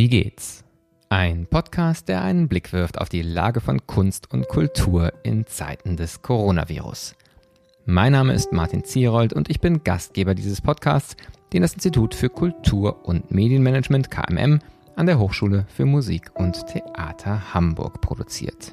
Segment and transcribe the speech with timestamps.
[0.00, 0.64] Wie geht's?
[1.10, 5.98] Ein Podcast, der einen Blick wirft auf die Lage von Kunst und Kultur in Zeiten
[5.98, 7.16] des Coronavirus.
[7.84, 11.16] Mein Name ist Martin Zierold und ich bin Gastgeber dieses Podcasts,
[11.52, 14.60] den das Institut für Kultur und Medienmanagement KMM
[14.96, 18.72] an der Hochschule für Musik und Theater Hamburg produziert.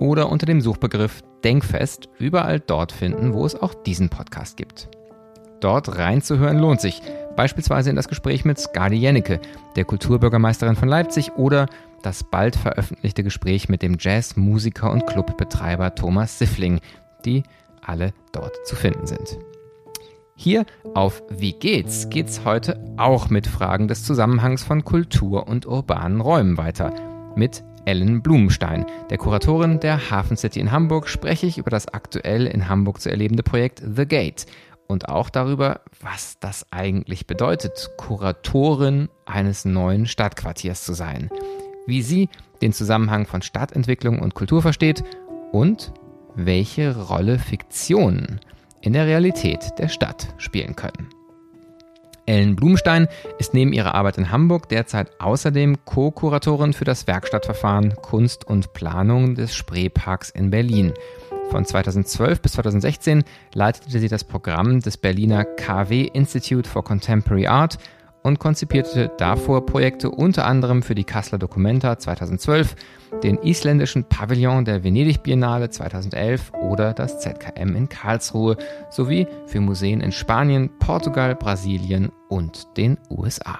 [0.00, 4.88] oder unter dem Suchbegriff Denkfest überall dort finden, wo es auch diesen Podcast gibt.
[5.60, 7.02] Dort reinzuhören lohnt sich,
[7.36, 9.40] beispielsweise in das Gespräch mit Skadi Jennecke,
[9.76, 11.66] der Kulturbürgermeisterin von Leipzig, oder
[12.02, 16.80] das bald veröffentlichte Gespräch mit dem Jazzmusiker und Clubbetreiber Thomas Siffling,
[17.24, 17.44] die
[17.80, 19.38] alle dort zu finden sind.
[20.36, 26.20] Hier auf Wie geht's geht's heute auch mit Fragen des Zusammenhangs von Kultur und urbanen
[26.20, 26.92] Räumen weiter.
[27.36, 32.46] Mit Ellen Blumenstein, der Kuratorin der Hafen City in Hamburg, spreche ich über das aktuell
[32.46, 34.46] in Hamburg zu erlebende Projekt The Gate
[34.88, 41.30] und auch darüber, was das eigentlich bedeutet, Kuratorin eines neuen Stadtquartiers zu sein,
[41.86, 42.28] wie sie
[42.60, 45.04] den Zusammenhang von Stadtentwicklung und Kultur versteht
[45.52, 45.92] und
[46.34, 48.40] welche Rolle Fiktionen
[48.84, 51.08] in der Realität der Stadt spielen können.
[52.26, 58.46] Ellen Blumstein ist neben ihrer Arbeit in Hamburg derzeit außerdem Co-Kuratorin für das Werkstattverfahren Kunst
[58.46, 60.92] und Planung des Spreeparks in Berlin.
[61.50, 67.78] Von 2012 bis 2016 leitete sie das Programm des Berliner KW Institute for Contemporary Art
[68.24, 72.74] und konzipierte davor Projekte unter anderem für die Kasseler Documenta 2012,
[73.22, 78.56] den isländischen Pavillon der Venedig Biennale 2011 oder das ZKM in Karlsruhe
[78.90, 83.58] sowie für Museen in Spanien, Portugal, Brasilien und den USA.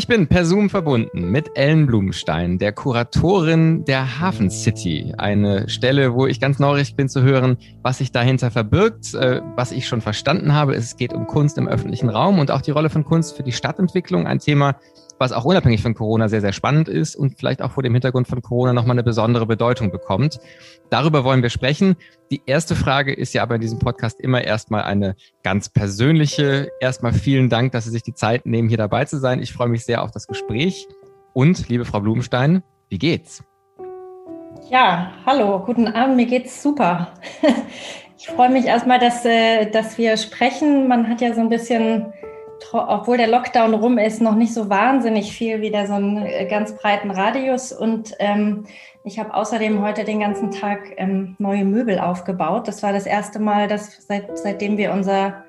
[0.00, 5.12] Ich bin per Zoom verbunden mit Ellen Blumenstein, der Kuratorin der Hafen City.
[5.18, 9.12] Eine Stelle, wo ich ganz neugierig bin zu hören, was sich dahinter verbirgt.
[9.12, 12.62] Äh, was ich schon verstanden habe, es geht um Kunst im öffentlichen Raum und auch
[12.62, 14.26] die Rolle von Kunst für die Stadtentwicklung.
[14.26, 14.76] Ein Thema,
[15.20, 18.26] was auch unabhängig von Corona sehr, sehr spannend ist und vielleicht auch vor dem Hintergrund
[18.26, 20.40] von Corona nochmal eine besondere Bedeutung bekommt.
[20.88, 21.96] Darüber wollen wir sprechen.
[22.30, 26.70] Die erste Frage ist ja aber in diesem Podcast immer erstmal eine ganz persönliche.
[26.80, 29.42] Erstmal vielen Dank, dass Sie sich die Zeit nehmen, hier dabei zu sein.
[29.42, 30.88] Ich freue mich sehr auf das Gespräch.
[31.34, 33.44] Und, liebe Frau Blumenstein, wie geht's?
[34.70, 37.12] Ja, hallo, guten Abend, mir geht's super.
[38.22, 40.88] Ich freue mich erstmal, dass, äh, dass wir sprechen.
[40.88, 42.12] Man hat ja so ein bisschen
[42.72, 46.76] obwohl der Lockdown rum ist, noch nicht so wahnsinnig viel wieder so einen äh, ganz
[46.76, 47.72] breiten Radius.
[47.72, 48.64] Und ähm,
[49.04, 52.68] ich habe außerdem heute den ganzen Tag ähm, neue Möbel aufgebaut.
[52.68, 55.44] Das war das erste Mal, dass seit, seitdem wir unser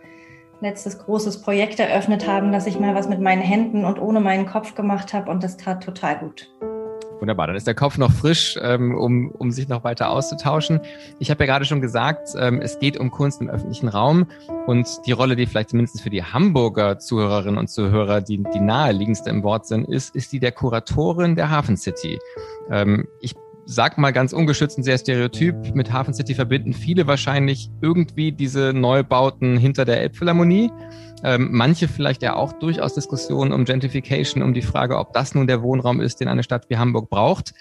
[0.61, 4.45] letztes großes Projekt eröffnet haben, dass ich mal was mit meinen Händen und ohne meinen
[4.45, 5.29] Kopf gemacht habe.
[5.31, 6.49] Und das tat total gut.
[7.21, 10.79] Wunderbar, dann ist der Kopf noch frisch, ähm, um, um sich noch weiter auszutauschen.
[11.19, 14.25] Ich habe ja gerade schon gesagt, ähm, es geht um Kunst im öffentlichen Raum
[14.65, 19.29] und die Rolle, die vielleicht zumindest für die Hamburger Zuhörerinnen und Zuhörer die, die naheliegendste
[19.29, 22.17] im Wort sind, ist, ist die der Kuratorin der Hafen City.
[22.71, 27.69] Ähm, ich sag mal ganz ungeschützt und sehr stereotyp, mit Hafen City verbinden viele wahrscheinlich
[27.81, 30.71] irgendwie diese Neubauten hinter der Elbphilharmonie.
[31.23, 35.47] Ähm, manche vielleicht ja auch durchaus Diskussionen um Gentrification, um die Frage, ob das nun
[35.47, 37.53] der Wohnraum ist, den eine Stadt wie Hamburg braucht.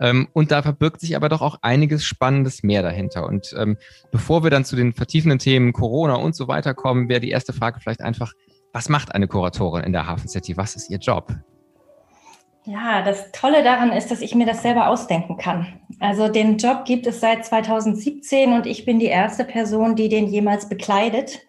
[0.00, 3.26] Ähm, und da verbirgt sich aber doch auch einiges Spannendes mehr dahinter.
[3.26, 3.76] Und ähm,
[4.12, 7.52] bevor wir dann zu den vertiefenden Themen Corona und so weiter kommen, wäre die erste
[7.52, 8.32] Frage vielleicht einfach,
[8.72, 10.56] was macht eine Kuratorin in der Hafen City?
[10.56, 11.34] Was ist ihr Job?
[12.64, 15.80] Ja, das Tolle daran ist, dass ich mir das selber ausdenken kann.
[16.00, 20.26] Also den Job gibt es seit 2017 und ich bin die erste Person, die den
[20.26, 21.40] jemals bekleidet.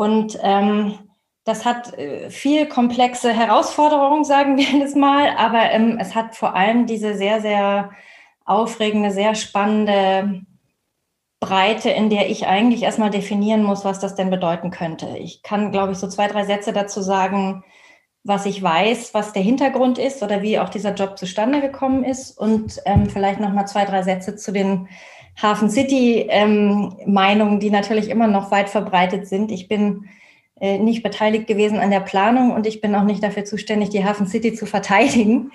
[0.00, 0.98] Und ähm,
[1.44, 6.56] das hat äh, viel komplexe Herausforderungen, sagen wir das mal, aber ähm, es hat vor
[6.56, 7.90] allem diese sehr, sehr
[8.46, 10.40] aufregende, sehr spannende
[11.38, 15.18] Breite, in der ich eigentlich erstmal definieren muss, was das denn bedeuten könnte.
[15.18, 17.62] Ich kann, glaube ich, so zwei, drei Sätze dazu sagen,
[18.24, 22.38] was ich weiß, was der Hintergrund ist oder wie auch dieser Job zustande gekommen ist
[22.38, 24.88] und ähm, vielleicht noch mal zwei, drei Sätze zu den
[25.42, 26.96] Hafen City ähm,
[27.60, 29.50] die natürlich immer noch weit verbreitet sind.
[29.50, 30.06] Ich bin
[30.60, 34.04] äh, nicht beteiligt gewesen an der Planung und ich bin auch nicht dafür zuständig, die
[34.04, 35.52] Hafen City zu verteidigen.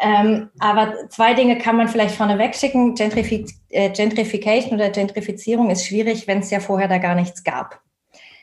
[0.00, 2.94] Ähm, aber zwei Dinge kann man vielleicht vorneweg schicken.
[2.94, 7.80] Gentrific äh, Gentrification oder Gentrifizierung ist schwierig, wenn es ja vorher da gar nichts gab.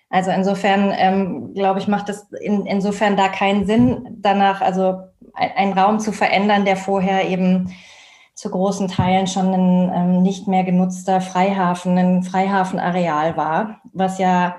[0.10, 5.02] Also insofern, ähm, glaube ich, macht es in, insofern da keinen Sinn, danach also
[5.34, 7.76] einen Raum zu verändern, der vorher eben
[8.40, 14.56] zu großen Teilen schon ein ähm, nicht mehr genutzter Freihafen, ein Freihafenareal war, was ja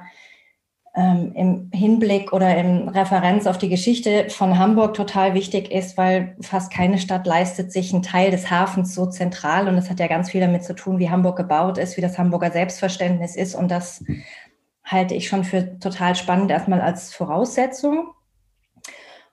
[0.95, 6.37] ähm, im Hinblick oder in Referenz auf die Geschichte von Hamburg total wichtig ist, weil
[6.43, 9.67] fast keine Stadt leistet sich einen Teil des Hafens so zentral.
[9.67, 12.19] Und das hat ja ganz viel damit zu tun, wie Hamburg gebaut ist, wie das
[12.19, 13.55] Hamburger Selbstverständnis ist.
[13.55, 14.05] Und das
[14.85, 18.11] halte ich schon für total spannend, erstmal als Voraussetzung.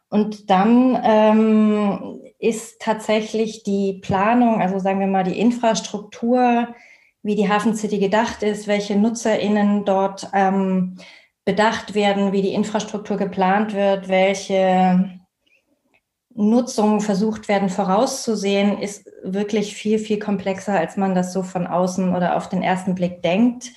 [0.08, 6.68] Und dann ähm, ist tatsächlich die Planung, also sagen wir mal die Infrastruktur,
[7.24, 10.98] wie die Hafen City gedacht ist, welche NutzerInnen dort ähm,
[11.46, 15.18] bedacht werden, wie die Infrastruktur geplant wird, welche
[16.36, 22.16] Nutzungen versucht werden vorauszusehen, ist wirklich viel, viel komplexer, als man das so von außen
[22.16, 23.72] oder auf den ersten Blick denkt.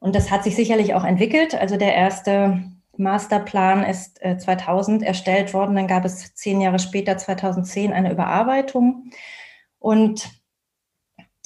[0.00, 1.54] Und das hat sich sicherlich auch entwickelt.
[1.54, 2.64] Also der erste
[3.00, 5.74] Masterplan ist 2000 äh, erstellt worden.
[5.74, 9.10] Dann gab es zehn Jahre später, 2010, eine Überarbeitung.
[9.78, 10.28] Und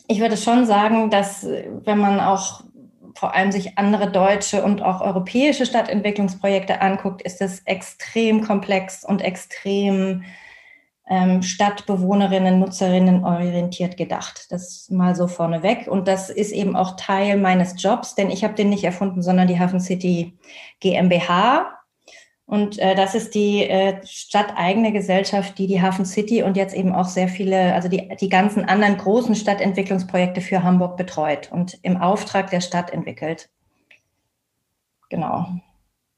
[0.06, 2.64] ich würde schon sagen, dass äh, wenn man auch
[3.16, 9.22] vor allem sich andere deutsche und auch europäische Stadtentwicklungsprojekte anguckt, ist es extrem komplex und
[9.22, 10.24] extrem
[11.06, 14.46] ähm, Stadtbewohnerinnen, Nutzerinnen orientiert gedacht.
[14.50, 15.86] Das mal so vorneweg.
[15.86, 19.48] Und das ist eben auch Teil meines Jobs, denn ich habe den nicht erfunden, sondern
[19.48, 20.38] die Hafen City
[20.80, 21.70] GmbH.
[22.46, 26.94] Und äh, das ist die äh, stadteigene Gesellschaft, die die Hafen City und jetzt eben
[26.94, 31.96] auch sehr viele, also die, die ganzen anderen großen Stadtentwicklungsprojekte für Hamburg betreut und im
[31.96, 33.48] Auftrag der Stadt entwickelt.
[35.08, 35.48] Genau.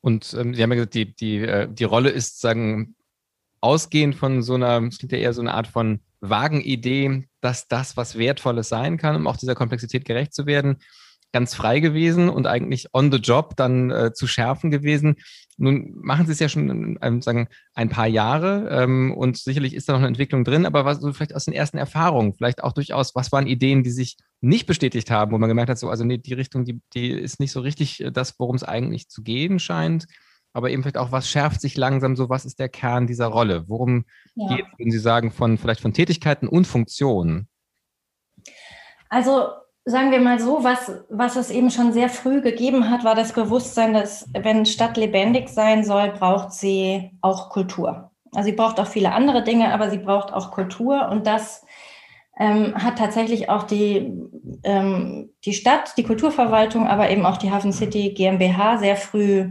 [0.00, 2.96] Und ähm, Sie haben ja gesagt, die, die, äh, die Rolle ist, sagen,
[3.60, 7.68] ausgehend von so einer, es klingt ja eher so eine Art von vagen Idee, dass
[7.68, 10.78] das was Wertvolles sein kann, um auch dieser Komplexität gerecht zu werden,
[11.32, 15.16] ganz frei gewesen und eigentlich on the job dann äh, zu schärfen gewesen.
[15.58, 19.88] Nun machen Sie es ja schon ähm, sagen, ein paar Jahre ähm, und sicherlich ist
[19.88, 22.72] da noch eine Entwicklung drin, aber was so vielleicht aus den ersten Erfahrungen, vielleicht auch
[22.72, 26.04] durchaus, was waren Ideen, die sich nicht bestätigt haben, wo man gemerkt hat, so, also
[26.04, 29.22] nee, die Richtung, die, die ist nicht so richtig äh, das, worum es eigentlich zu
[29.22, 30.06] gehen scheint,
[30.56, 33.64] aber eben vielleicht auch, was schärft sich langsam so, was ist der Kern dieser Rolle?
[33.66, 34.48] Worum ja.
[34.48, 37.46] geht es, würden Sie sagen, von vielleicht von Tätigkeiten und Funktionen?
[39.10, 39.48] Also
[39.84, 43.34] sagen wir mal so, was, was es eben schon sehr früh gegeben hat, war das
[43.34, 48.10] Bewusstsein, dass wenn Stadt lebendig sein soll, braucht sie auch Kultur.
[48.34, 51.66] Also sie braucht auch viele andere Dinge, aber sie braucht auch Kultur und das
[52.38, 54.10] ähm, hat tatsächlich auch die,
[54.64, 59.50] ähm, die Stadt, die Kulturverwaltung, aber eben auch die Hafen City GmbH sehr früh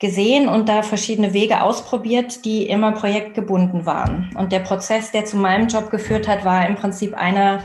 [0.00, 4.30] gesehen und da verschiedene Wege ausprobiert, die immer projektgebunden waren.
[4.36, 7.62] Und der Prozess, der zu meinem Job geführt hat, war im Prinzip einer,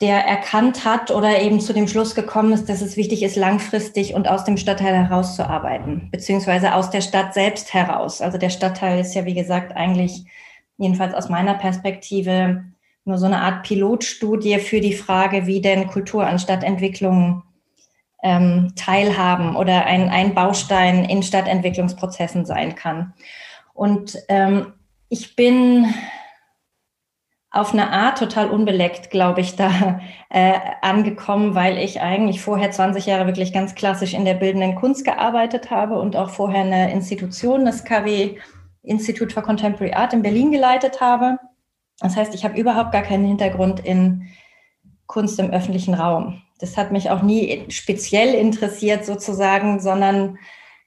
[0.00, 4.14] der erkannt hat oder eben zu dem Schluss gekommen ist, dass es wichtig ist, langfristig
[4.14, 8.20] und aus dem Stadtteil herauszuarbeiten, beziehungsweise aus der Stadt selbst heraus.
[8.20, 10.24] Also der Stadtteil ist ja, wie gesagt, eigentlich,
[10.78, 12.64] jedenfalls aus meiner Perspektive,
[13.04, 17.42] nur so eine Art Pilotstudie für die Frage, wie denn Kultur an Stadtentwicklung
[18.24, 23.12] ähm, teilhaben oder ein, ein Baustein in Stadtentwicklungsprozessen sein kann.
[23.74, 24.72] Und ähm,
[25.10, 25.92] ich bin
[27.50, 30.00] auf eine Art total unbeleckt, glaube ich, da
[30.30, 35.04] äh, angekommen, weil ich eigentlich vorher 20 Jahre wirklich ganz klassisch in der bildenden Kunst
[35.04, 38.38] gearbeitet habe und auch vorher eine Institution, das KW
[38.82, 41.38] Institut for Contemporary Art in Berlin geleitet habe.
[42.00, 44.28] Das heißt, ich habe überhaupt gar keinen Hintergrund in
[45.06, 46.42] Kunst im öffentlichen Raum.
[46.58, 50.38] Das hat mich auch nie speziell interessiert sozusagen, sondern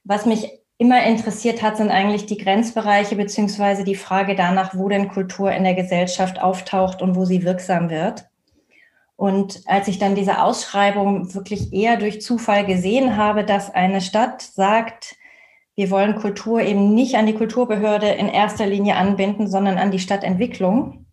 [0.04, 5.08] was mich immer interessiert hat, sind eigentlich die Grenzbereiche beziehungsweise die Frage danach, wo denn
[5.08, 8.26] Kultur in der Gesellschaft auftaucht und wo sie wirksam wird.
[9.16, 14.42] Und als ich dann diese Ausschreibung wirklich eher durch Zufall gesehen habe, dass eine Stadt
[14.42, 15.16] sagt,
[15.74, 19.98] wir wollen Kultur eben nicht an die Kulturbehörde in erster Linie anbinden, sondern an die
[19.98, 21.06] Stadtentwicklung,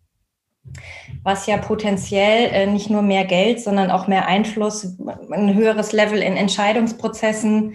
[1.24, 4.96] was ja potenziell äh, nicht nur mehr Geld, sondern auch mehr Einfluss,
[5.32, 7.74] ein höheres Level in Entscheidungsprozessen,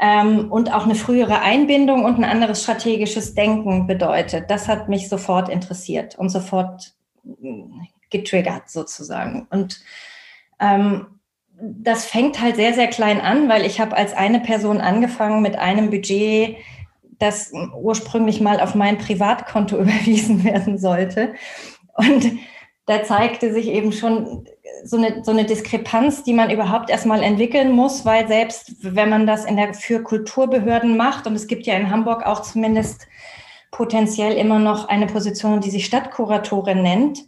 [0.00, 4.50] ähm, und auch eine frühere Einbindung und ein anderes strategisches Denken bedeutet.
[4.50, 9.46] Das hat mich sofort interessiert und sofort mm, getriggert sozusagen.
[9.50, 9.80] Und
[10.60, 11.06] ähm,
[11.58, 15.56] das fängt halt sehr, sehr klein an, weil ich habe als eine Person angefangen mit
[15.56, 16.56] einem Budget,
[17.20, 21.34] das ursprünglich mal auf mein Privatkonto überwiesen werden sollte.
[21.94, 22.38] Und
[22.86, 24.46] da zeigte sich eben schon
[24.84, 29.26] so eine, so eine Diskrepanz, die man überhaupt erstmal entwickeln muss, weil selbst wenn man
[29.26, 33.06] das in der, für Kulturbehörden macht, und es gibt ja in Hamburg auch zumindest
[33.70, 37.20] potenziell immer noch eine Position, die sich Stadtkuratorin nennt,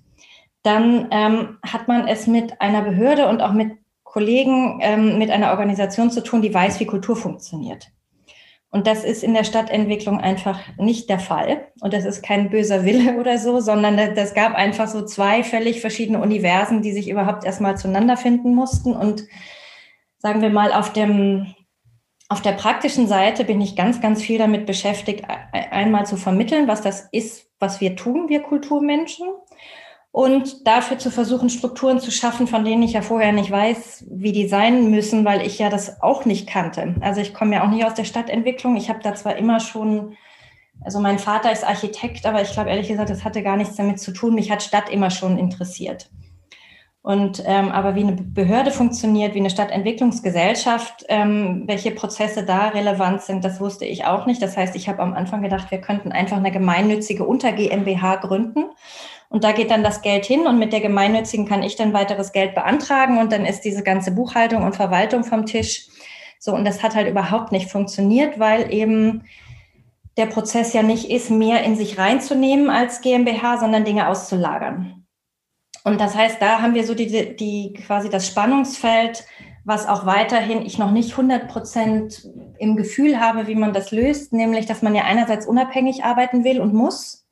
[0.63, 3.73] dann ähm, hat man es mit einer Behörde und auch mit
[4.05, 7.91] Kollegen, ähm, mit einer Organisation zu tun, die weiß, wie Kultur funktioniert.
[8.77, 11.67] Und das ist in der Stadtentwicklung einfach nicht der Fall.
[11.81, 15.81] Und das ist kein böser Wille oder so, sondern das gab einfach so zwei völlig
[15.81, 18.95] verschiedene Universen, die sich überhaupt erstmal zueinander finden mussten.
[18.95, 19.25] Und
[20.19, 21.55] sagen wir mal, auf dem,
[22.29, 26.83] auf der praktischen Seite bin ich ganz, ganz viel damit beschäftigt, einmal zu vermitteln, was
[26.83, 29.27] das ist, was wir tun, wir Kulturmenschen
[30.17, 34.33] und dafür zu versuchen, Strukturen zu schaffen, von denen ich ja vorher nicht weiß, wie
[34.33, 36.95] die sein müssen, weil ich ja das auch nicht kannte.
[37.03, 38.79] Also ich komme ja auch nicht aus der Stadtentwicklung.
[38.79, 40.17] Ich habe da zwar immer schon,
[40.83, 44.01] also mein Vater ist Architekt, aber ich glaube ehrlich gesagt, das hatte gar nichts damit
[44.01, 44.35] zu tun.
[44.35, 46.09] Mich hat Stadt immer schon interessiert.
[47.03, 53.21] Und ähm, aber wie eine Behörde funktioniert, wie eine Stadtentwicklungsgesellschaft, ähm, welche Prozesse da relevant
[53.21, 54.41] sind, das wusste ich auch nicht.
[54.41, 58.65] Das heißt, ich habe am Anfang gedacht, wir könnten einfach eine gemeinnützige Unter GmbH gründen
[59.29, 62.33] und da geht dann das Geld hin und mit der gemeinnützigen kann ich dann weiteres
[62.33, 65.89] Geld beantragen und dann ist diese ganze Buchhaltung und Verwaltung vom Tisch.
[66.39, 69.25] So, und das hat halt überhaupt nicht funktioniert, weil eben
[70.17, 75.07] der Prozess ja nicht ist, mehr in sich reinzunehmen als GmbH, sondern Dinge auszulagern.
[75.85, 79.25] Und das heißt, da haben wir so die, die quasi das Spannungsfeld,
[79.65, 82.29] was auch weiterhin ich noch nicht 100 Prozent
[82.59, 86.61] im Gefühl habe, wie man das löst, nämlich, dass man ja einerseits unabhängig arbeiten will
[86.61, 87.26] und muss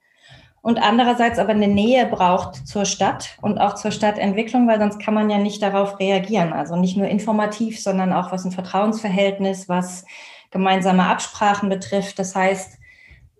[0.64, 5.12] und andererseits aber eine Nähe braucht zur Stadt und auch zur Stadtentwicklung, weil sonst kann
[5.12, 6.54] man ja nicht darauf reagieren.
[6.54, 10.06] Also nicht nur informativ, sondern auch was ein Vertrauensverhältnis, was
[10.50, 12.18] gemeinsame Absprachen betrifft.
[12.18, 12.78] Das heißt,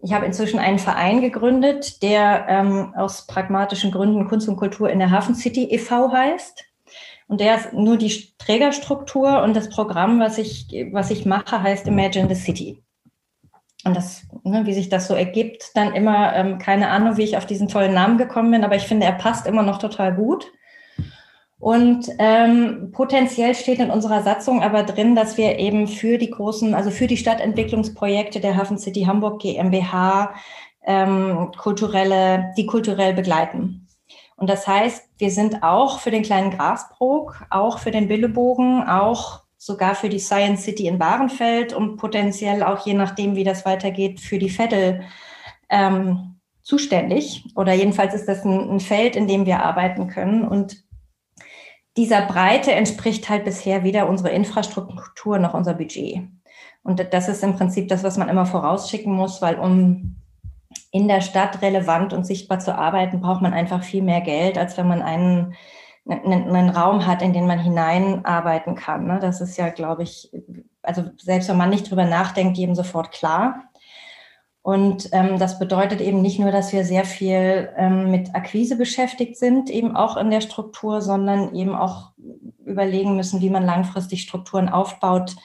[0.03, 4.99] ich habe inzwischen einen Verein gegründet, der ähm, aus pragmatischen Gründen Kunst und Kultur in
[4.99, 6.13] der Hafen City e.V.
[6.13, 6.67] heißt.
[7.29, 11.87] Und der ist nur die Trägerstruktur und das Programm, was ich, was ich mache, heißt
[11.89, 12.84] Imagine the City.
[13.85, 17.37] Und das, ne, wie sich das so ergibt, dann immer, ähm, keine Ahnung, wie ich
[17.37, 20.51] auf diesen tollen Namen gekommen bin, aber ich finde, er passt immer noch total gut.
[21.59, 26.75] Und ähm, potenziell steht in unserer Satzung aber drin, dass wir eben für die großen,
[26.75, 30.35] also für die Stadtentwicklungsprojekte der Hafen City Hamburg GmbH
[30.85, 33.87] ähm, kulturelle, die kulturell begleiten.
[34.37, 39.44] Und das heißt, wir sind auch für den kleinen Grasbrook, auch für den Billebogen, auch
[39.65, 44.21] sogar für die Science City in Bahrenfeld und potenziell auch je nachdem, wie das weitergeht,
[44.21, 45.05] für die Vettel
[45.71, 47.47] ähm, zuständig.
[47.57, 50.47] Oder jedenfalls ist das ein, ein Feld, in dem wir arbeiten können.
[50.47, 50.85] Und
[51.97, 56.29] dieser Breite entspricht halt bisher weder unsere Infrastruktur noch unser Budget.
[56.83, 60.17] Und das ist im Prinzip das, was man immer vorausschicken muss, weil um
[60.91, 64.77] in der Stadt relevant und sichtbar zu arbeiten, braucht man einfach viel mehr Geld, als
[64.77, 65.55] wenn man einen
[66.07, 69.07] einen, Raum hat, in den man hineinarbeiten kann.
[69.07, 69.19] Ne?
[69.21, 70.31] Das ist ja, glaube ich,
[70.83, 73.71] also selbst wenn man nicht drüber nachdenkt, jedem sofort klar.
[74.63, 79.37] Und ähm, das bedeutet eben nicht nur, dass wir sehr viel ähm, mit Akquise beschäftigt
[79.37, 82.13] sind, eben auch in der Struktur, sondern eben auch
[82.65, 85.37] überlegen müssen, wie man langfristig Strukturen aufbaut,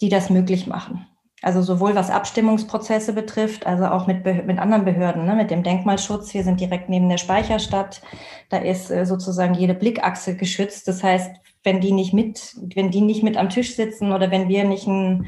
[0.00, 1.06] die das möglich machen.
[1.42, 6.34] Also sowohl was Abstimmungsprozesse betrifft, also auch mit, mit anderen Behörden, ne, mit dem Denkmalschutz.
[6.34, 8.02] Wir sind direkt neben der Speicherstadt.
[8.48, 10.88] Da ist äh, sozusagen jede Blickachse geschützt.
[10.88, 11.30] Das heißt,
[11.62, 14.88] wenn die nicht mit, wenn die nicht mit am Tisch sitzen oder wenn wir nicht
[14.88, 15.26] ein,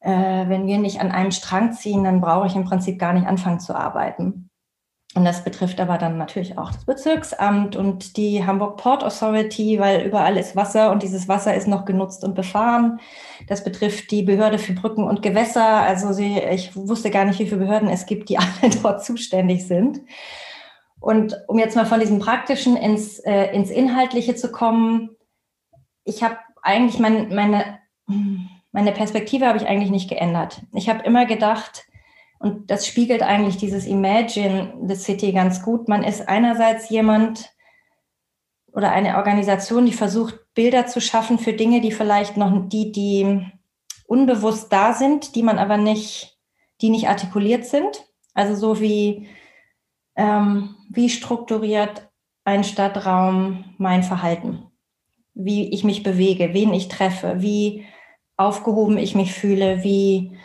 [0.00, 3.26] äh, wenn wir nicht an einem Strang ziehen, dann brauche ich im Prinzip gar nicht
[3.26, 4.50] anfangen zu arbeiten.
[5.14, 10.04] Und das betrifft aber dann natürlich auch das Bezirksamt und die Hamburg Port Authority, weil
[10.04, 12.98] überall ist Wasser und dieses Wasser ist noch genutzt und befahren.
[13.46, 15.64] Das betrifft die Behörde für Brücken und Gewässer.
[15.64, 19.68] Also sie, ich wusste gar nicht, wie viele Behörden es gibt, die alle dort zuständig
[19.68, 20.00] sind.
[20.98, 25.10] Und um jetzt mal von diesem Praktischen ins, äh, ins Inhaltliche zu kommen,
[26.02, 27.78] ich habe eigentlich mein, meine,
[28.72, 30.62] meine Perspektive habe ich eigentlich nicht geändert.
[30.72, 31.84] Ich habe immer gedacht,
[32.38, 35.88] und das spiegelt eigentlich dieses Imagine the City ganz gut.
[35.88, 37.50] Man ist einerseits jemand
[38.72, 43.46] oder eine Organisation, die versucht, Bilder zu schaffen für Dinge, die vielleicht noch, die, die
[44.06, 46.38] unbewusst da sind, die man aber nicht,
[46.80, 48.04] die nicht artikuliert sind.
[48.34, 49.28] Also so wie,
[50.16, 52.08] ähm, wie strukturiert
[52.44, 54.66] ein Stadtraum mein Verhalten,
[55.34, 57.86] wie ich mich bewege, wen ich treffe, wie
[58.36, 60.36] aufgehoben ich mich fühle, wie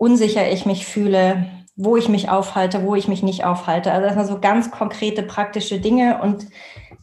[0.00, 3.92] unsicher ich mich fühle, wo ich mich aufhalte, wo ich mich nicht aufhalte.
[3.92, 6.46] Also das sind so ganz konkrete, praktische Dinge und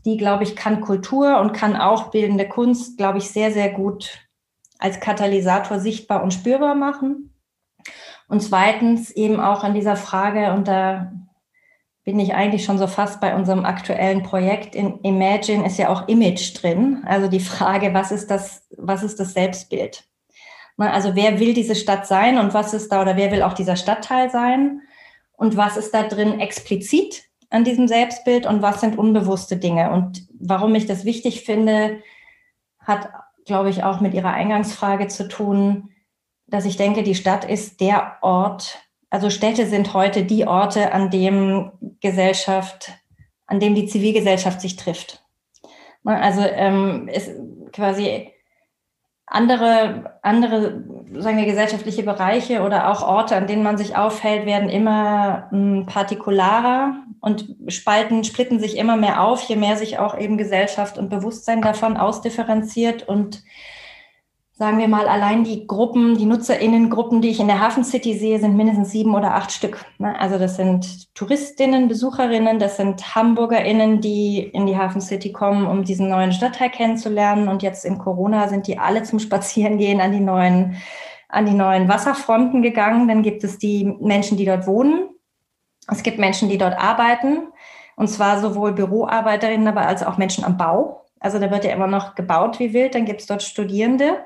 [0.04, 4.28] die, glaube ich, kann Kultur und kann auch bildende Kunst, glaube ich, sehr, sehr gut
[4.80, 7.34] als Katalysator sichtbar und spürbar machen.
[8.28, 11.12] Und zweitens eben auch an dieser Frage, und da
[12.04, 16.08] bin ich eigentlich schon so fast bei unserem aktuellen Projekt in Imagine ist ja auch
[16.08, 17.04] Image drin.
[17.06, 20.04] Also die Frage, was ist das, was ist das Selbstbild?
[20.78, 23.76] Also wer will diese Stadt sein und was ist da oder wer will auch dieser
[23.76, 24.82] Stadtteil sein
[25.34, 29.92] und was ist da drin explizit an diesem Selbstbild und was sind unbewusste Dinge.
[29.92, 32.02] Und warum ich das wichtig finde,
[32.80, 33.10] hat,
[33.46, 35.90] glaube ich, auch mit Ihrer Eingangsfrage zu tun.
[36.50, 38.80] dass ich denke, die Stadt ist der Ort,
[39.10, 42.92] also Städte sind heute die Orte, an dem Gesellschaft,
[43.46, 45.24] an dem die Zivilgesellschaft sich trifft.
[46.04, 47.32] Also ähm, ist
[47.74, 48.32] quasi
[49.30, 54.70] andere, andere, sagen wir, gesellschaftliche Bereiche oder auch Orte, an denen man sich aufhält, werden
[54.70, 60.18] immer m, hm, partikularer und spalten, splitten sich immer mehr auf, je mehr sich auch
[60.18, 63.44] eben Gesellschaft und Bewusstsein davon ausdifferenziert und
[64.58, 68.40] sagen wir mal, allein die Gruppen, die NutzerInnengruppen, die ich in der Hafen City sehe,
[68.40, 69.86] sind mindestens sieben oder acht Stück.
[70.00, 70.20] Ne?
[70.20, 75.84] Also das sind Touristinnen, Besucherinnen, das sind HamburgerInnen, die in die Hafen City kommen, um
[75.84, 77.50] diesen neuen Stadtteil kennenzulernen.
[77.50, 80.78] Und jetzt in Corona sind die alle zum Spazierengehen an die neuen,
[81.30, 83.08] an die neuen Wasserfronten gegangen.
[83.08, 85.10] Dann gibt es die Menschen, die dort wohnen.
[85.88, 87.50] Es gibt Menschen, die dort arbeiten.
[87.96, 91.06] Und zwar sowohl Büroarbeiterinnen, aber als auch Menschen am Bau.
[91.20, 92.96] Also da wird ja immer noch gebaut wie wild.
[92.96, 94.18] Dann gibt es dort Studierende.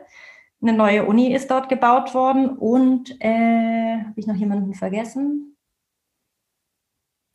[0.62, 5.58] Eine neue Uni ist dort gebaut worden und äh, habe ich noch jemanden vergessen?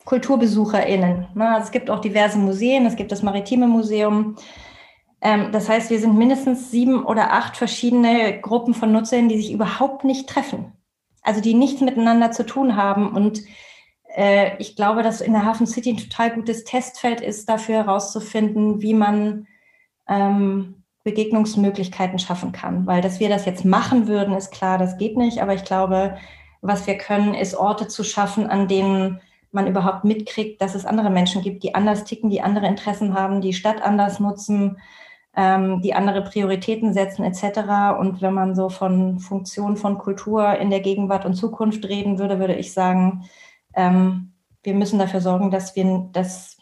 [0.05, 1.27] KulturbesucherInnen.
[1.35, 1.49] Ne?
[1.49, 4.37] Also es gibt auch diverse Museen, es gibt das Maritime Museum.
[5.19, 9.51] Ähm, das heißt, wir sind mindestens sieben oder acht verschiedene Gruppen von Nutzern, die sich
[9.51, 10.71] überhaupt nicht treffen.
[11.21, 13.09] Also die nichts miteinander zu tun haben.
[13.09, 13.41] Und
[14.15, 18.81] äh, ich glaube, dass in der Hafen City ein total gutes Testfeld ist, dafür herauszufinden,
[18.81, 19.47] wie man
[20.07, 22.85] ähm, Begegnungsmöglichkeiten schaffen kann.
[22.85, 25.41] Weil dass wir das jetzt machen würden, ist klar, das geht nicht.
[25.41, 26.17] Aber ich glaube,
[26.61, 29.21] was wir können, ist Orte zu schaffen, an denen
[29.51, 33.39] man überhaupt mitkriegt, dass es andere Menschen gibt, die anders ticken, die andere Interessen haben,
[33.39, 34.77] die Stadt anders nutzen,
[35.37, 37.97] ähm, die andere Prioritäten setzen etc.
[37.97, 42.39] Und wenn man so von Funktion von Kultur in der Gegenwart und Zukunft reden würde,
[42.39, 43.23] würde ich sagen,
[43.73, 44.33] ähm,
[44.63, 46.56] wir müssen dafür sorgen, dass wir, dass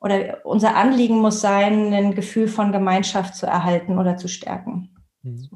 [0.00, 4.94] oder unser Anliegen muss sein, ein Gefühl von Gemeinschaft zu erhalten oder zu stärken.
[5.22, 5.48] Mhm.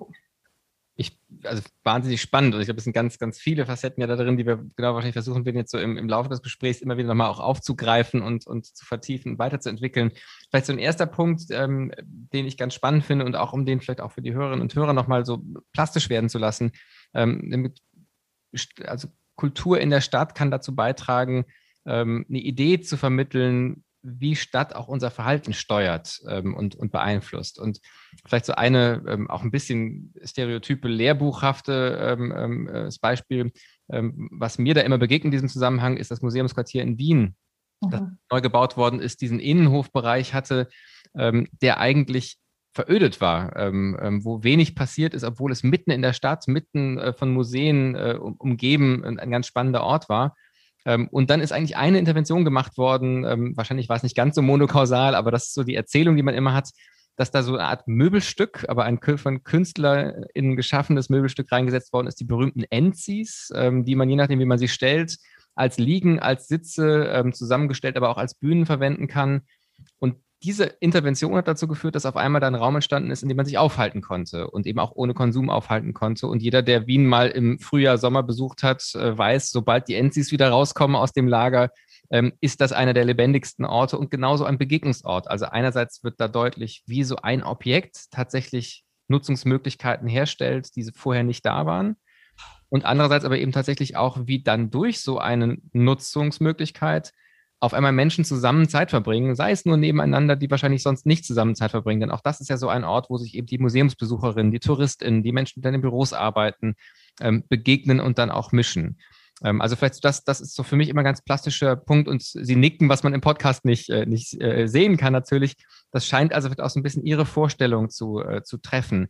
[0.96, 4.14] Ich, also wahnsinnig spannend und ich glaube, es sind ganz, ganz viele Facetten ja da
[4.14, 6.96] drin, die wir genau wahrscheinlich versuchen werden, jetzt so im, im Laufe des Gesprächs immer
[6.96, 10.12] wieder nochmal auch aufzugreifen und, und zu vertiefen und weiterzuentwickeln.
[10.50, 13.80] Vielleicht so ein erster Punkt, ähm, den ich ganz spannend finde und auch um den
[13.80, 16.70] vielleicht auch für die Hörerinnen und Hörer nochmal so plastisch werden zu lassen.
[17.12, 17.74] Ähm,
[18.84, 21.46] also Kultur in der Stadt kann dazu beitragen,
[21.86, 27.58] ähm, eine Idee zu vermitteln, wie Stadt auch unser Verhalten steuert ähm, und, und beeinflusst.
[27.58, 27.80] Und
[28.26, 33.50] vielleicht so eine ähm, auch ein bisschen stereotype, lehrbuchhafte ähm, ähm das Beispiel,
[33.90, 37.34] ähm, was mir da immer begegnet in diesem Zusammenhang, ist das Museumsquartier in Wien,
[37.80, 37.90] mhm.
[37.90, 40.68] das neu gebaut worden ist, diesen Innenhofbereich hatte,
[41.16, 42.38] ähm, der eigentlich
[42.76, 47.32] verödet war, wo wenig passiert ist, obwohl es mitten in der Stadt, mitten äh, von
[47.32, 50.34] Museen äh, umgeben ein, ein ganz spannender Ort war.
[50.84, 54.34] Ähm, und dann ist eigentlich eine Intervention gemacht worden, ähm, wahrscheinlich war es nicht ganz
[54.34, 56.70] so monokausal, aber das ist so die Erzählung, die man immer hat,
[57.16, 62.18] dass da so eine Art Möbelstück, aber ein von KünstlerInnen geschaffenes Möbelstück reingesetzt worden ist,
[62.20, 65.16] die berühmten Enzis, ähm, die man je nachdem, wie man sie stellt,
[65.54, 69.42] als Liegen, als Sitze zusammengestellt, aber auch als Bühnen verwenden kann.
[70.00, 73.28] Und diese Intervention hat dazu geführt, dass auf einmal da ein Raum entstanden ist, in
[73.28, 76.26] dem man sich aufhalten konnte und eben auch ohne Konsum aufhalten konnte.
[76.26, 80.32] Und jeder, der Wien mal im Frühjahr, Sommer besucht hat, äh, weiß, sobald die Enzis
[80.32, 81.70] wieder rauskommen aus dem Lager,
[82.10, 85.30] ähm, ist das einer der lebendigsten Orte und genauso ein Begegnungsort.
[85.30, 91.44] Also einerseits wird da deutlich, wie so ein Objekt tatsächlich Nutzungsmöglichkeiten herstellt, die vorher nicht
[91.46, 91.96] da waren.
[92.68, 97.12] Und andererseits aber eben tatsächlich auch, wie dann durch so eine Nutzungsmöglichkeit
[97.64, 101.54] auf einmal Menschen zusammen Zeit verbringen, sei es nur nebeneinander, die wahrscheinlich sonst nicht zusammen
[101.54, 102.00] Zeit verbringen.
[102.00, 105.22] Denn auch das ist ja so ein Ort, wo sich eben die Museumsbesucherinnen, die TouristInnen,
[105.22, 106.74] die Menschen, die in den Büros arbeiten,
[107.20, 108.98] ähm, begegnen und dann auch mischen.
[109.42, 112.22] Ähm, also vielleicht das, das ist so für mich immer ein ganz plastischer Punkt und
[112.22, 115.54] Sie nicken, was man im Podcast nicht, äh, nicht äh, sehen kann natürlich.
[115.90, 119.08] Das scheint also auch so ein bisschen Ihre Vorstellung zu, äh, zu treffen.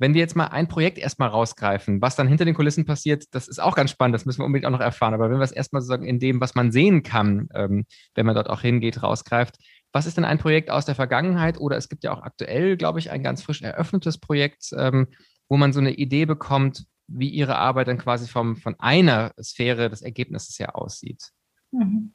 [0.00, 3.48] Wenn wir jetzt mal ein Projekt erstmal rausgreifen, was dann hinter den Kulissen passiert, das
[3.48, 5.12] ist auch ganz spannend, das müssen wir unbedingt auch noch erfahren.
[5.12, 7.84] Aber wenn wir es erstmal sozusagen in dem, was man sehen kann, ähm,
[8.14, 9.58] wenn man dort auch hingeht, rausgreift,
[9.92, 12.98] was ist denn ein Projekt aus der Vergangenheit oder es gibt ja auch aktuell, glaube
[12.98, 15.08] ich, ein ganz frisch eröffnetes Projekt, ähm,
[15.50, 19.90] wo man so eine Idee bekommt, wie Ihre Arbeit dann quasi vom, von einer Sphäre
[19.90, 21.30] des Ergebnisses her aussieht?
[21.72, 22.12] Mhm.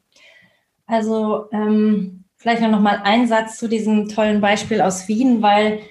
[0.88, 5.82] Also ähm, vielleicht noch mal ein Satz zu diesem tollen Beispiel aus Wien, weil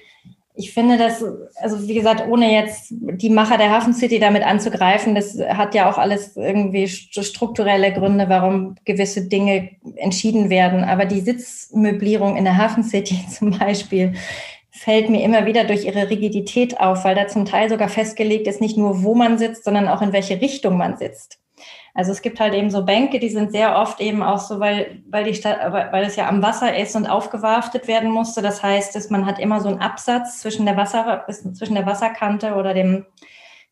[0.57, 1.23] ich finde das,
[1.55, 5.89] also wie gesagt, ohne jetzt die Macher der Hafen City damit anzugreifen, das hat ja
[5.89, 10.83] auch alles irgendwie strukturelle Gründe, warum gewisse Dinge entschieden werden.
[10.83, 14.13] Aber die Sitzmöblierung in der Hafen City zum Beispiel
[14.71, 18.61] fällt mir immer wieder durch ihre Rigidität auf, weil da zum Teil sogar festgelegt ist,
[18.61, 21.39] nicht nur wo man sitzt, sondern auch in welche Richtung man sitzt.
[21.97, 25.01] Also es gibt halt eben so Bänke, die sind sehr oft eben auch so, weil,
[25.09, 28.41] weil die Stadt, weil es ja am Wasser ist und aufgewarftet werden musste.
[28.41, 32.55] Das heißt, dass man hat immer so einen Absatz zwischen der Wasser, zwischen der Wasserkante
[32.55, 33.05] oder dem,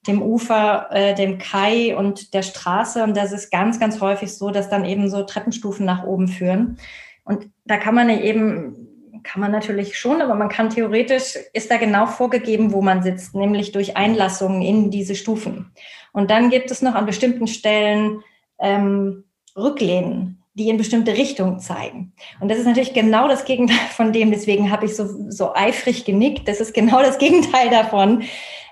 [0.07, 3.03] dem Ufer, äh, dem Kai und der Straße.
[3.03, 6.77] Und das ist ganz, ganz häufig so, dass dann eben so Treppenstufen nach oben führen.
[7.25, 8.82] Und da kann man eben,
[9.23, 13.36] kann man natürlich schon, aber man kann theoretisch, ist da genau vorgegeben, wo man sitzt,
[13.36, 15.71] nämlich durch Einlassungen in diese Stufen.
[16.12, 18.23] Und dann gibt es noch an bestimmten Stellen
[18.59, 19.23] ähm,
[19.55, 22.13] Rücklehnen die in bestimmte Richtungen zeigen.
[22.39, 26.05] Und das ist natürlich genau das Gegenteil von dem, deswegen habe ich so, so eifrig
[26.05, 26.47] genickt.
[26.47, 28.23] Das ist genau das Gegenteil davon,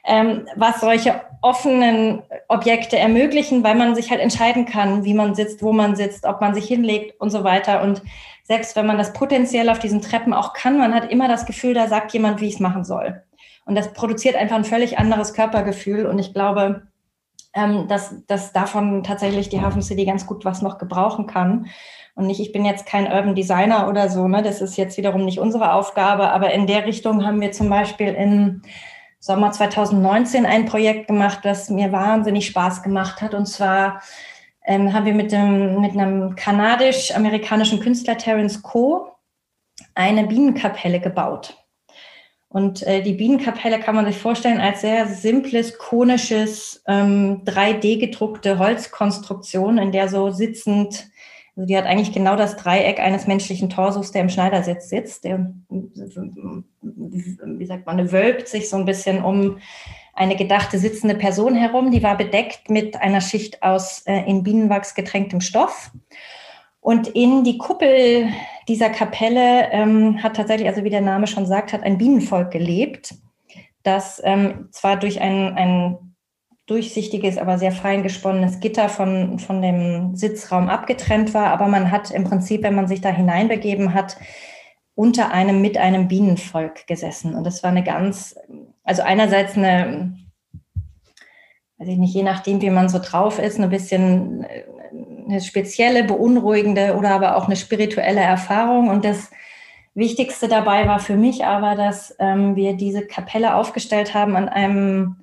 [0.04, 5.64] ähm, was solche offenen Objekte ermöglichen, weil man sich halt entscheiden kann, wie man sitzt,
[5.64, 7.82] wo man sitzt, ob man sich hinlegt und so weiter.
[7.82, 8.02] Und
[8.44, 11.74] selbst wenn man das potenziell auf diesen Treppen auch kann, man hat immer das Gefühl,
[11.74, 13.24] da sagt jemand, wie ich es machen soll.
[13.66, 16.06] Und das produziert einfach ein völlig anderes Körpergefühl.
[16.06, 16.84] Und ich glaube,
[17.54, 21.68] ähm, dass, dass davon tatsächlich die Hafen City ganz gut was noch gebrauchen kann.
[22.16, 24.44] Und nicht, ich bin jetzt kein Urban Designer oder so, ne?
[24.44, 28.10] das ist jetzt wiederum nicht unsere Aufgabe, aber in der Richtung haben wir zum Beispiel
[28.10, 28.62] in
[29.22, 33.36] Sommer 2019 ein Projekt gemacht, das mir wahnsinnig Spaß gemacht hat.
[33.36, 34.02] Und zwar
[34.66, 39.12] ähm, haben wir mit, dem, mit einem kanadisch-amerikanischen Künstler Terence Co.
[39.94, 41.56] eine Bienenkapelle gebaut.
[42.50, 49.78] Und äh, die Bienenkapelle kann man sich vorstellen als sehr simples, konisches, ähm, 3D-gedruckte Holzkonstruktion,
[49.78, 51.11] in der so sitzend,
[51.56, 55.26] also die hat eigentlich genau das Dreieck eines menschlichen Torsos, der im Schneidersitz sitzt.
[55.26, 59.58] Der, wie sagt man, wölbt sich so ein bisschen um
[60.14, 61.92] eine gedachte sitzende Person herum.
[61.92, 65.92] Die war bedeckt mit einer Schicht aus äh, in Bienenwachs getränktem Stoff.
[66.80, 68.30] Und in die Kuppel
[68.68, 73.14] dieser Kapelle ähm, hat tatsächlich, also wie der Name schon sagt, hat ein Bienenvolk gelebt,
[73.84, 76.11] das ähm, zwar durch ein, ein
[76.72, 82.12] durchsichtiges, aber sehr fein gesponnenes Gitter von, von dem Sitzraum abgetrennt war, aber man hat
[82.12, 84.16] im Prinzip, wenn man sich da hineinbegeben hat,
[84.96, 87.36] unter einem mit einem Bienenvolk gesessen.
[87.36, 88.36] Und das war eine ganz,
[88.84, 90.16] also einerseits eine,
[91.78, 94.64] weiß ich nicht, je nachdem, wie man so drauf ist, ein bisschen äh,
[95.28, 98.90] eine spezielle, beunruhigende oder aber auch eine spirituelle Erfahrung.
[98.90, 99.30] Und das
[99.94, 105.21] Wichtigste dabei war für mich aber, dass ähm, wir diese Kapelle aufgestellt haben an einem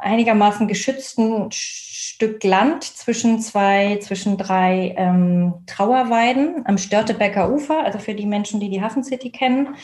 [0.00, 8.14] einigermaßen geschützten Stück Land zwischen zwei, zwischen drei ähm, Trauerweiden am Störtebecker Ufer, also für
[8.14, 9.76] die Menschen, die die Hafen City kennen.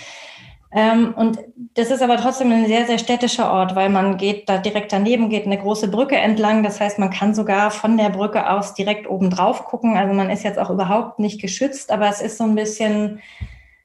[0.70, 1.38] Ähm, und
[1.74, 5.30] das ist aber trotzdem ein sehr, sehr städtischer Ort, weil man geht da direkt daneben,
[5.30, 6.62] geht eine große Brücke entlang.
[6.62, 9.96] Das heißt, man kann sogar von der Brücke aus direkt oben drauf gucken.
[9.96, 13.20] Also man ist jetzt auch überhaupt nicht geschützt, aber es ist so ein bisschen,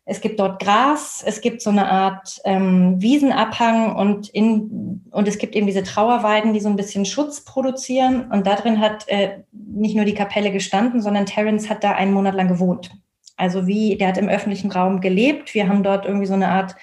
[0.05, 5.37] es gibt dort Gras, es gibt so eine Art ähm, Wiesenabhang und, in, und es
[5.37, 8.29] gibt eben diese Trauerweiden, die so ein bisschen Schutz produzieren.
[8.29, 12.13] Und da drin hat äh, nicht nur die Kapelle gestanden, sondern Terence hat da einen
[12.13, 12.91] Monat lang gewohnt.
[13.37, 15.53] Also wie, der hat im öffentlichen Raum gelebt.
[15.53, 16.75] Wir haben dort irgendwie so eine Art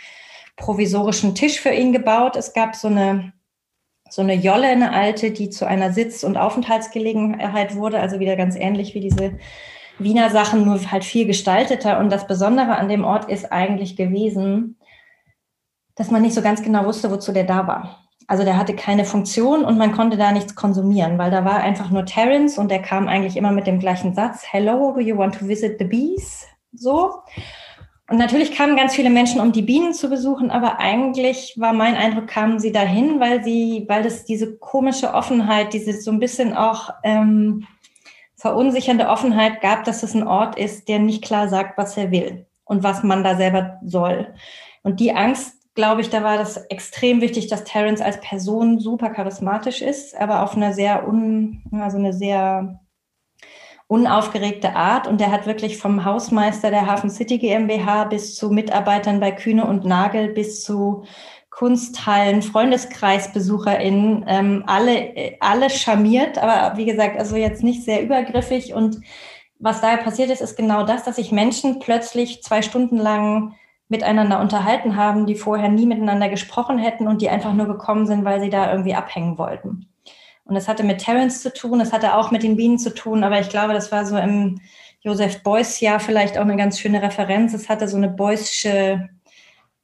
[0.56, 2.36] provisorischen Tisch für ihn gebaut.
[2.36, 3.34] Es gab so eine,
[4.08, 8.00] so eine Jolle, eine alte, die zu einer Sitz- und Aufenthaltsgelegenheit wurde.
[8.00, 9.34] Also wieder ganz ähnlich wie diese
[10.02, 11.98] Wiener Sachen, nur halt viel gestalteter.
[11.98, 14.76] Und das Besondere an dem Ort ist eigentlich gewesen,
[15.94, 18.00] dass man nicht so ganz genau wusste, wozu der da war.
[18.26, 21.90] Also der hatte keine Funktion und man konnte da nichts konsumieren, weil da war einfach
[21.90, 25.36] nur Terence und der kam eigentlich immer mit dem gleichen Satz, Hello, do you want
[25.36, 26.46] to visit the bees?
[26.72, 27.22] So.
[28.08, 31.96] Und natürlich kamen ganz viele Menschen, um die Bienen zu besuchen, aber eigentlich war mein
[31.96, 36.56] Eindruck, kamen sie dahin, weil sie, weil das diese komische Offenheit, diese so ein bisschen
[36.56, 37.66] auch ähm,
[38.40, 42.46] verunsichernde Offenheit gab, dass es ein Ort ist, der nicht klar sagt, was er will
[42.64, 44.34] und was man da selber soll.
[44.82, 49.10] Und die Angst glaube ich, da war das extrem wichtig, dass Terence als Person super
[49.10, 52.80] charismatisch ist, aber auf eine sehr un, also eine sehr
[53.86, 55.06] unaufgeregte Art.
[55.06, 59.66] Und der hat wirklich vom Hausmeister der Hafen City GmbH bis zu Mitarbeitern bei Kühne
[59.66, 61.04] und Nagel bis zu
[61.60, 68.72] Kunsthallen, FreundeskreisbesucherInnen, ähm, alle, alle charmiert, aber wie gesagt, also jetzt nicht sehr übergriffig.
[68.72, 69.02] Und
[69.58, 73.56] was daher passiert ist, ist genau das, dass sich Menschen plötzlich zwei Stunden lang
[73.88, 78.24] miteinander unterhalten haben, die vorher nie miteinander gesprochen hätten und die einfach nur gekommen sind,
[78.24, 79.86] weil sie da irgendwie abhängen wollten.
[80.44, 83.22] Und das hatte mit Terence zu tun, das hatte auch mit den Bienen zu tun,
[83.22, 84.62] aber ich glaube, das war so im
[85.02, 87.52] Joseph Beuys-Jahr vielleicht auch eine ganz schöne Referenz.
[87.52, 89.10] Es hatte so eine Beuysche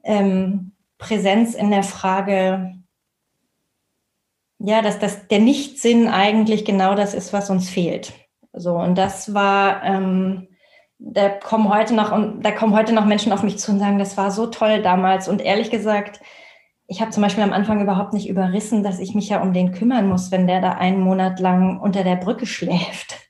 [0.04, 2.74] ähm, Präsenz in der Frage,
[4.59, 8.12] ja, dass das, der Nichtsinn eigentlich genau das ist, was uns fehlt.
[8.52, 10.48] So, und das war, ähm,
[10.98, 13.98] da kommen heute noch und da kommen heute noch Menschen auf mich zu und sagen,
[13.98, 15.28] das war so toll damals.
[15.28, 16.20] Und ehrlich gesagt,
[16.87, 19.72] ich habe zum Beispiel am Anfang überhaupt nicht überrissen, dass ich mich ja um den
[19.72, 23.25] kümmern muss, wenn der da einen Monat lang unter der Brücke schläft.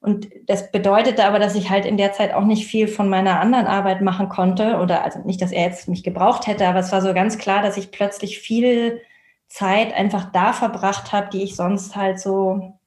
[0.00, 3.38] Und das bedeutete aber, dass ich halt in der Zeit auch nicht viel von meiner
[3.38, 4.78] anderen Arbeit machen konnte.
[4.78, 7.62] Oder also nicht, dass er jetzt mich gebraucht hätte, aber es war so ganz klar,
[7.62, 9.02] dass ich plötzlich viel
[9.48, 12.78] Zeit einfach da verbracht habe, die ich sonst halt so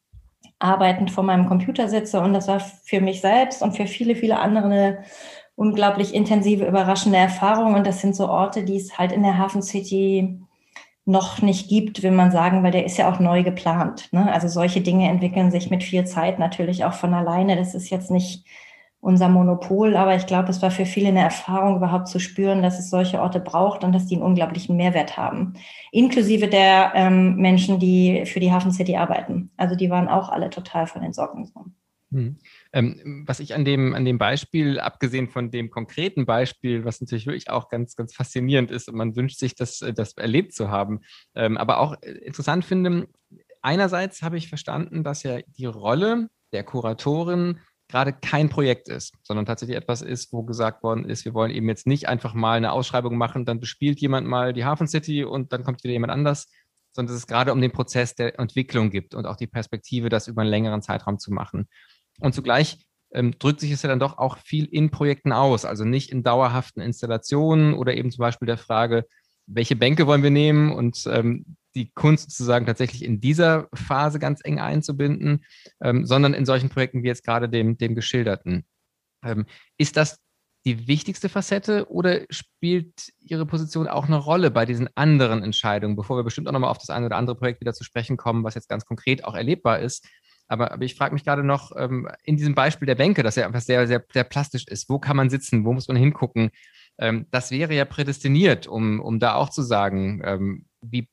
[0.57, 2.19] arbeitend vor meinem Computer sitze.
[2.19, 5.03] Und das war für mich selbst und für viele, viele andere eine
[5.55, 7.75] unglaublich intensive, überraschende Erfahrung.
[7.75, 10.39] Und das sind so Orte, die es halt in der Hafen City
[11.05, 14.07] noch nicht gibt, will man sagen, weil der ist ja auch neu geplant.
[14.11, 14.31] Ne?
[14.31, 17.57] Also solche Dinge entwickeln sich mit viel Zeit natürlich auch von alleine.
[17.57, 18.45] Das ist jetzt nicht
[19.01, 22.79] unser Monopol, aber ich glaube, es war für viele eine Erfahrung, überhaupt zu spüren, dass
[22.79, 25.55] es solche Orte braucht und dass die einen unglaublichen Mehrwert haben.
[25.91, 29.51] Inklusive der ähm, Menschen, die für die Hafen City arbeiten.
[29.57, 31.51] Also die waren auch alle total von den Socken.
[32.13, 32.37] Hm.
[32.73, 37.27] Ähm, was ich an dem, an dem Beispiel, abgesehen von dem konkreten Beispiel, was natürlich
[37.27, 41.01] wirklich auch ganz, ganz faszinierend ist und man wünscht sich, das, das erlebt zu haben,
[41.35, 43.07] ähm, aber auch äh, interessant finde,
[43.61, 49.45] einerseits habe ich verstanden, dass ja die Rolle der Kuratorin gerade kein Projekt ist, sondern
[49.45, 52.71] tatsächlich etwas ist, wo gesagt worden ist, wir wollen eben jetzt nicht einfach mal eine
[52.71, 56.49] Ausschreibung machen, dann bespielt jemand mal die Hafen City und dann kommt wieder jemand anders,
[56.91, 60.27] sondern dass es gerade um den Prozess der Entwicklung gibt und auch die Perspektive, das
[60.27, 61.67] über einen längeren Zeitraum zu machen.
[62.19, 65.85] Und zugleich ähm, drückt sich es ja dann doch auch viel in Projekten aus, also
[65.85, 69.05] nicht in dauerhaften Installationen oder eben zum Beispiel der Frage,
[69.45, 74.41] welche Bänke wollen wir nehmen und ähm, die Kunst sozusagen tatsächlich in dieser Phase ganz
[74.43, 75.43] eng einzubinden,
[75.81, 78.65] ähm, sondern in solchen Projekten wie jetzt gerade dem, dem geschilderten.
[79.23, 79.45] Ähm,
[79.77, 80.19] ist das
[80.65, 86.17] die wichtigste Facette oder spielt Ihre Position auch eine Rolle bei diesen anderen Entscheidungen, bevor
[86.17, 88.55] wir bestimmt auch nochmal auf das eine oder andere Projekt wieder zu sprechen kommen, was
[88.55, 90.07] jetzt ganz konkret auch erlebbar ist?
[90.47, 93.45] Aber, aber ich frage mich gerade noch ähm, in diesem Beispiel der Bänke, das ja
[93.45, 94.89] einfach sehr, sehr, sehr plastisch ist.
[94.89, 95.65] Wo kann man sitzen?
[95.65, 96.51] Wo muss man hingucken?
[96.97, 101.09] Ähm, das wäre ja prädestiniert, um, um da auch zu sagen, ähm, wie,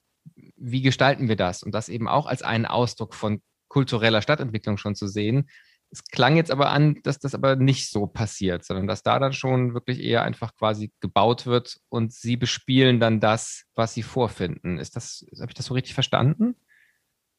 [0.57, 1.62] wie gestalten wir das?
[1.62, 5.49] Und das eben auch als einen Ausdruck von kultureller Stadtentwicklung schon zu sehen.
[5.93, 9.33] Es klang jetzt aber an, dass das aber nicht so passiert, sondern dass da dann
[9.33, 14.79] schon wirklich eher einfach quasi gebaut wird und sie bespielen dann das, was sie vorfinden.
[14.79, 16.55] Ist das, habe ich das so richtig verstanden?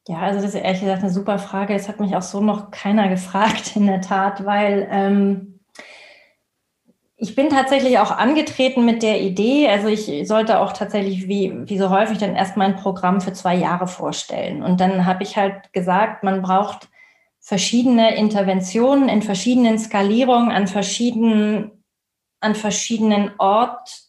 [0.08, 1.74] Ja, also das ist ehrlich gesagt eine super Frage.
[1.74, 5.60] Es hat mich auch so noch keiner gefragt, in der Tat, weil ähm,
[7.22, 11.78] ich bin tatsächlich auch angetreten mit der Idee, also ich sollte auch tatsächlich wie, wie
[11.78, 14.60] so häufig dann erstmal ein Programm für zwei Jahre vorstellen.
[14.64, 16.88] Und dann habe ich halt gesagt, man braucht
[17.38, 21.84] verschiedene Interventionen in verschiedenen Skalierungen an verschiedenen,
[22.40, 24.02] an verschiedenen Ort,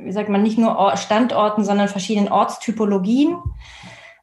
[0.00, 3.38] wie sagt man, nicht nur Standorten, sondern verschiedenen Ortstypologien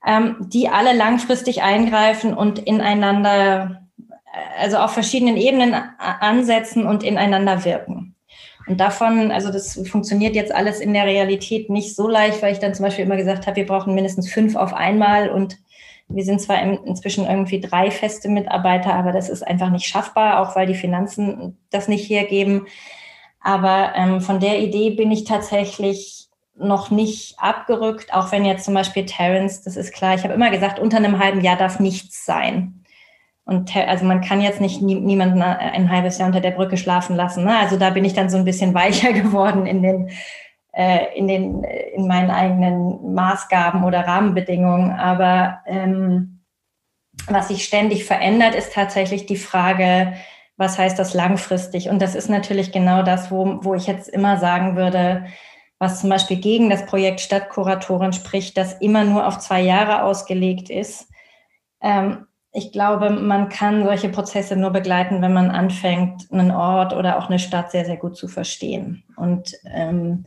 [0.05, 3.87] ähm, die alle langfristig eingreifen und ineinander,
[4.59, 8.15] also auf verschiedenen Ebenen ansetzen und ineinander wirken.
[8.65, 12.59] Und davon, also das funktioniert jetzt alles in der Realität nicht so leicht, weil ich
[12.59, 15.57] dann zum Beispiel immer gesagt habe, wir brauchen mindestens fünf auf einmal und
[16.07, 20.55] wir sind zwar inzwischen irgendwie drei feste Mitarbeiter, aber das ist einfach nicht schaffbar, auch
[20.55, 22.67] weil die Finanzen das nicht hergeben.
[23.41, 26.22] Aber ähm, von der Idee bin ich tatsächlich
[26.55, 30.51] noch nicht abgerückt, auch wenn jetzt zum Beispiel Terence, das ist klar, ich habe immer
[30.51, 32.83] gesagt, unter einem halben Jahr darf nichts sein.
[33.45, 37.15] Und also man kann jetzt nicht nie, niemanden ein halbes Jahr unter der Brücke schlafen
[37.15, 37.43] lassen.
[37.43, 37.57] Ne?
[37.57, 40.09] Also da bin ich dann so ein bisschen weicher geworden in den,
[40.71, 44.91] äh, in den, in meinen eigenen Maßgaben oder Rahmenbedingungen.
[44.91, 46.41] Aber ähm,
[47.27, 50.13] was sich ständig verändert, ist tatsächlich die Frage,
[50.55, 51.89] was heißt das langfristig?
[51.89, 55.25] Und das ist natürlich genau das, wo, wo ich jetzt immer sagen würde,
[55.83, 60.69] was zum Beispiel gegen das Projekt Stadtkuratorin spricht, das immer nur auf zwei Jahre ausgelegt
[60.69, 61.09] ist.
[61.81, 67.17] Ähm, ich glaube, man kann solche Prozesse nur begleiten, wenn man anfängt, einen Ort oder
[67.17, 69.03] auch eine Stadt sehr, sehr gut zu verstehen.
[69.15, 70.25] Und ähm,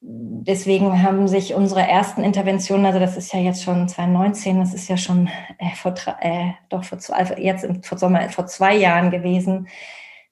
[0.00, 4.88] deswegen haben sich unsere ersten Interventionen, also das ist ja jetzt schon 2019, das ist
[4.88, 9.68] ja schon äh, vor, äh, doch vor also jetzt im, Sommer, vor zwei Jahren gewesen,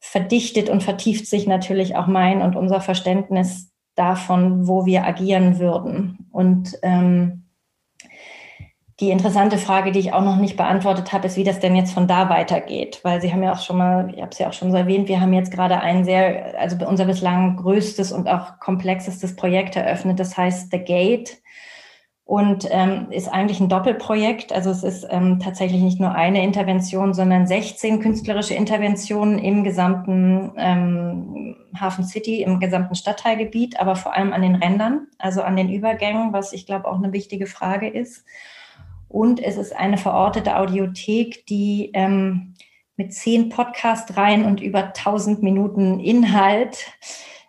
[0.01, 6.27] verdichtet und vertieft sich natürlich auch mein und unser Verständnis davon, wo wir agieren würden.
[6.31, 7.45] Und ähm,
[9.01, 11.93] die interessante Frage, die ich auch noch nicht beantwortet habe, ist, wie das denn jetzt
[11.93, 13.01] von da weitergeht.
[13.05, 15.09] Weil Sie haben ja auch schon mal, ich habe es ja auch schon so erwähnt,
[15.09, 20.19] wir haben jetzt gerade ein sehr, also unser bislang größtes und auch komplexestes Projekt eröffnet.
[20.19, 21.41] Das heißt The Gate
[22.29, 24.53] und ähm, ist eigentlich ein Doppelprojekt.
[24.53, 30.53] Also es ist ähm, tatsächlich nicht nur eine Intervention, sondern 16 künstlerische Interventionen im gesamten
[30.59, 35.73] ähm, Hafen City, im gesamten Stadtteilgebiet, aber vor allem an den Rändern, also an den
[35.73, 38.27] Übergängen, was ich glaube auch eine wichtige Frage ist.
[39.09, 42.53] Und es ist eine verortete Audiothek, die ähm,
[42.99, 46.93] mit zehn Podcast-Reihen und über 1000 Minuten Inhalt,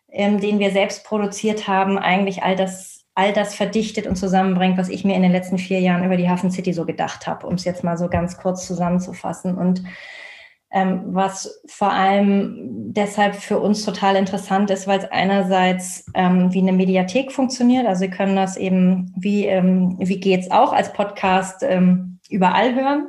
[0.10, 4.88] ähm, den wir selbst produziert haben, eigentlich all das all das verdichtet und zusammenbringt, was
[4.88, 7.56] ich mir in den letzten vier Jahren über die Hafen City so gedacht habe, um
[7.56, 9.58] es jetzt mal so ganz kurz zusammenzufassen.
[9.58, 9.84] Und
[10.72, 16.62] ähm, was vor allem deshalb für uns total interessant ist, weil es einerseits ähm, wie
[16.62, 17.86] eine Mediathek funktioniert.
[17.86, 23.08] Also Sie können das eben wie, ähm, wie geht's auch als Podcast ähm, überall hören.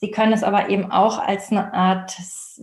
[0.00, 2.16] Sie können es aber eben auch als eine Art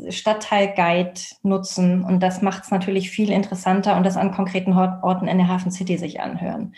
[0.10, 2.04] Stadtteil-Guide nutzen.
[2.04, 5.72] Und das macht es natürlich viel interessanter und das an konkreten Orten in der Hafen
[5.72, 6.74] City sich anhören.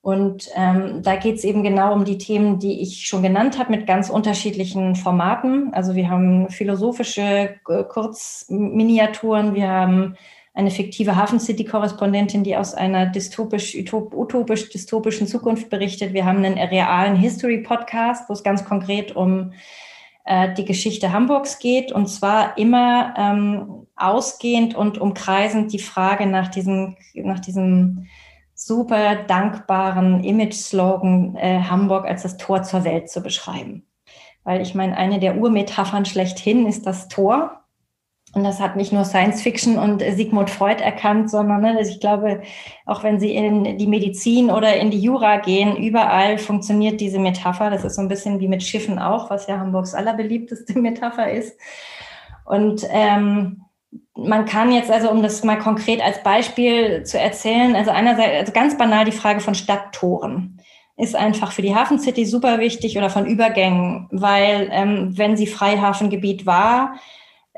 [0.00, 3.70] Und ähm, da geht es eben genau um die Themen, die ich schon genannt habe,
[3.70, 5.72] mit ganz unterschiedlichen Formaten.
[5.74, 10.16] Also wir haben philosophische äh, Kurzminiaturen, wir haben
[10.58, 16.14] eine fiktive Hafen City Korrespondentin, die aus einer dystopisch, utopisch dystopischen Zukunft berichtet.
[16.14, 19.52] Wir haben einen realen History Podcast, wo es ganz konkret um
[20.24, 26.48] äh, die Geschichte Hamburgs geht und zwar immer ähm, ausgehend und umkreisend die Frage nach
[26.48, 28.08] diesem, nach diesem
[28.52, 33.86] super dankbaren Image-Slogan äh, Hamburg als das Tor zur Welt zu beschreiben.
[34.42, 37.57] Weil ich meine, eine der Urmetaphern schlechthin ist das Tor.
[38.34, 41.98] Und das hat nicht nur Science Fiction und Sigmund Freud erkannt, sondern ne, also ich
[41.98, 42.42] glaube,
[42.84, 47.70] auch wenn Sie in die Medizin oder in die Jura gehen, überall funktioniert diese Metapher.
[47.70, 51.58] Das ist so ein bisschen wie mit Schiffen auch, was ja Hamburgs allerbeliebteste Metapher ist.
[52.44, 53.62] Und ähm,
[54.14, 58.52] man kann jetzt also, um das mal konkret als Beispiel zu erzählen, also einerseits, also
[58.52, 60.60] ganz banal die Frage von Stadttoren
[60.98, 65.46] ist einfach für die Hafen City super wichtig oder von Übergängen, weil ähm, wenn sie
[65.46, 66.96] Freihafengebiet war,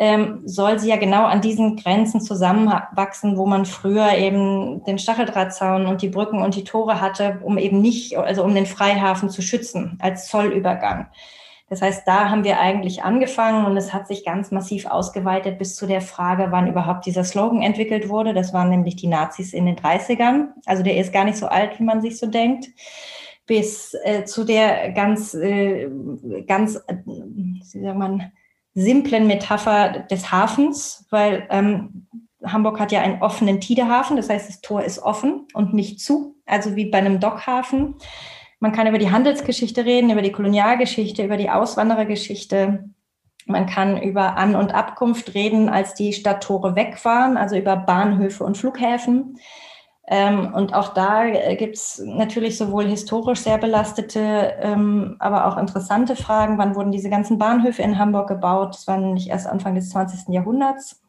[0.00, 5.84] ähm, soll sie ja genau an diesen Grenzen zusammenwachsen, wo man früher eben den Stacheldrahtzaun
[5.84, 9.42] und die Brücken und die Tore hatte, um eben nicht, also um den Freihafen zu
[9.42, 11.08] schützen als Zollübergang.
[11.68, 15.76] Das heißt, da haben wir eigentlich angefangen und es hat sich ganz massiv ausgeweitet bis
[15.76, 18.32] zu der Frage, wann überhaupt dieser Slogan entwickelt wurde.
[18.32, 20.48] Das waren nämlich die Nazis in den 30ern.
[20.64, 22.70] Also der ist gar nicht so alt, wie man sich so denkt.
[23.46, 25.90] Bis äh, zu der ganz, äh,
[26.46, 28.32] ganz, äh, wie sagt man,
[28.80, 32.06] simplen Metapher des Hafens, weil ähm,
[32.44, 36.36] Hamburg hat ja einen offenen Tidehafen, das heißt, das Tor ist offen und nicht zu,
[36.46, 37.96] also wie bei einem Dockhafen.
[38.60, 42.90] Man kann über die Handelsgeschichte reden, über die Kolonialgeschichte, über die Auswanderergeschichte.
[43.46, 48.44] Man kann über An- und Abkunft reden, als die Stadttore weg waren, also über Bahnhöfe
[48.44, 49.38] und Flughäfen.
[50.12, 55.56] Ähm, und auch da äh, gibt es natürlich sowohl historisch sehr belastete, ähm, aber auch
[55.56, 56.58] interessante Fragen.
[56.58, 58.74] Wann wurden diese ganzen Bahnhöfe in Hamburg gebaut?
[58.74, 60.34] Das war nämlich erst Anfang des 20.
[60.34, 61.00] Jahrhunderts.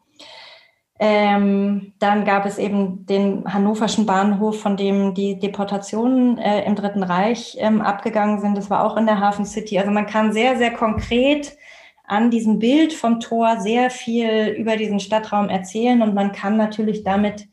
[1.00, 7.02] Ähm, dann gab es eben den hannoverschen Bahnhof, von dem die Deportationen äh, im Dritten
[7.02, 8.56] Reich ähm, abgegangen sind.
[8.56, 9.80] Das war auch in der Hafen City.
[9.80, 11.56] Also man kann sehr, sehr konkret
[12.04, 17.02] an diesem Bild vom Tor sehr viel über diesen Stadtraum erzählen und man kann natürlich
[17.02, 17.48] damit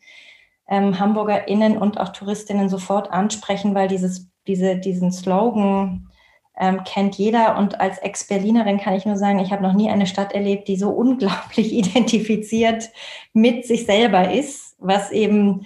[0.69, 6.09] ähm, HamburgerInnen und auch Touristinnen sofort ansprechen, weil dieses, diese, diesen Slogan
[6.57, 7.57] ähm, kennt jeder.
[7.57, 10.77] Und als Ex-Berlinerin kann ich nur sagen, ich habe noch nie eine Stadt erlebt, die
[10.77, 12.89] so unglaublich identifiziert
[13.33, 15.65] mit sich selber ist, was eben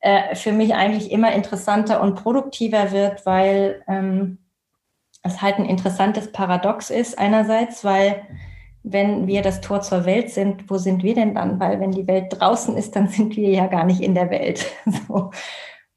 [0.00, 4.38] äh, für mich eigentlich immer interessanter und produktiver wird, weil ähm,
[5.22, 8.22] es halt ein interessantes Paradox ist einerseits, weil
[8.82, 11.60] wenn wir das Tor zur Welt sind, wo sind wir denn dann?
[11.60, 14.66] Weil wenn die Welt draußen ist, dann sind wir ja gar nicht in der Welt.
[15.08, 15.30] So.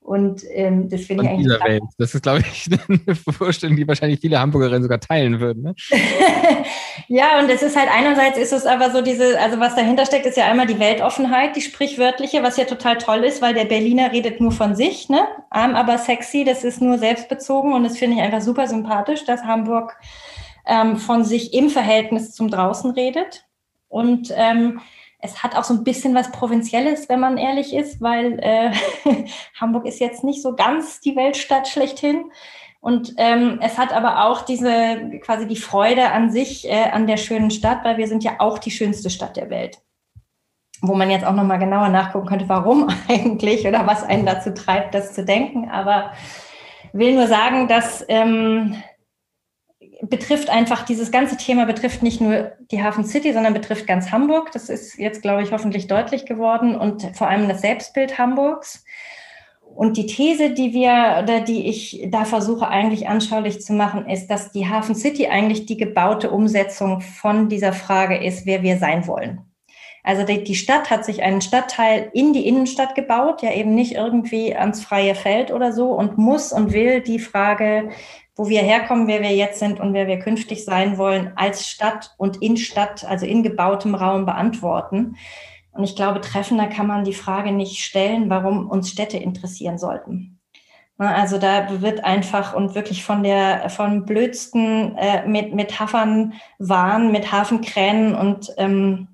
[0.04, 1.48] Und ähm, das finde ich eigentlich.
[1.48, 1.84] Dieser Welt.
[1.98, 5.63] Das ist, glaube ich, eine Vorstellung, die wahrscheinlich viele Hamburgerinnen sogar teilen würden.
[5.63, 5.76] Ne?
[7.08, 10.26] ja, und es ist halt einerseits ist es aber so diese, also was dahinter steckt,
[10.26, 14.12] ist ja einmal die Weltoffenheit, die sprichwörtliche, was ja total toll ist, weil der Berliner
[14.12, 15.26] redet nur von sich, ne?
[15.50, 19.43] Arm aber sexy, das ist nur selbstbezogen und das finde ich einfach super sympathisch, dass
[19.43, 19.98] Hamburg
[20.65, 23.45] ähm, von sich im Verhältnis zum Draußen redet.
[23.88, 24.82] Und ähm,
[25.19, 28.73] es hat auch so ein bisschen was Provinzielles, wenn man ehrlich ist, weil äh,
[29.60, 32.26] Hamburg ist jetzt nicht so ganz die Weltstadt schlechthin.
[32.82, 37.15] Und ähm, es hat aber auch diese quasi die Freude an sich, äh, an der
[37.15, 39.78] schönen Stadt, weil wir sind ja auch die schönste Stadt der Welt.
[40.82, 44.93] Wo man jetzt auch nochmal genauer nachgucken könnte, warum eigentlich oder was einen dazu treibt,
[44.93, 45.69] das zu denken.
[45.69, 46.12] Aber
[46.91, 48.76] will nur sagen, dass ähm,
[50.10, 54.52] betrifft einfach, dieses ganze Thema betrifft nicht nur die Hafen City, sondern betrifft ganz Hamburg.
[54.52, 58.84] Das ist jetzt, glaube ich, hoffentlich deutlich geworden und vor allem das Selbstbild Hamburgs.
[59.76, 64.28] Und die These, die wir oder die ich da versuche eigentlich anschaulich zu machen, ist,
[64.28, 69.08] dass die Hafen City eigentlich die gebaute Umsetzung von dieser Frage ist, wer wir sein
[69.08, 69.41] wollen.
[70.04, 74.54] Also die, Stadt hat sich einen Stadtteil in die Innenstadt gebaut, ja eben nicht irgendwie
[74.54, 77.89] ans freie Feld oder so und muss und will die Frage,
[78.36, 82.13] wo wir herkommen, wer wir jetzt sind und wer wir künftig sein wollen, als Stadt
[82.17, 85.17] und in Stadt, also in gebautem Raum beantworten.
[85.71, 90.39] Und ich glaube, treffender kann man die Frage nicht stellen, warum uns Städte interessieren sollten.
[90.97, 97.31] Also da wird einfach und wirklich von der von blödsten äh, mit Metaphern Wahn, mit
[97.31, 99.07] Hafenkränen und ähm,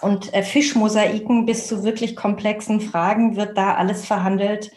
[0.00, 4.70] und äh, Fischmosaiken bis zu wirklich komplexen Fragen wird da alles verhandelt,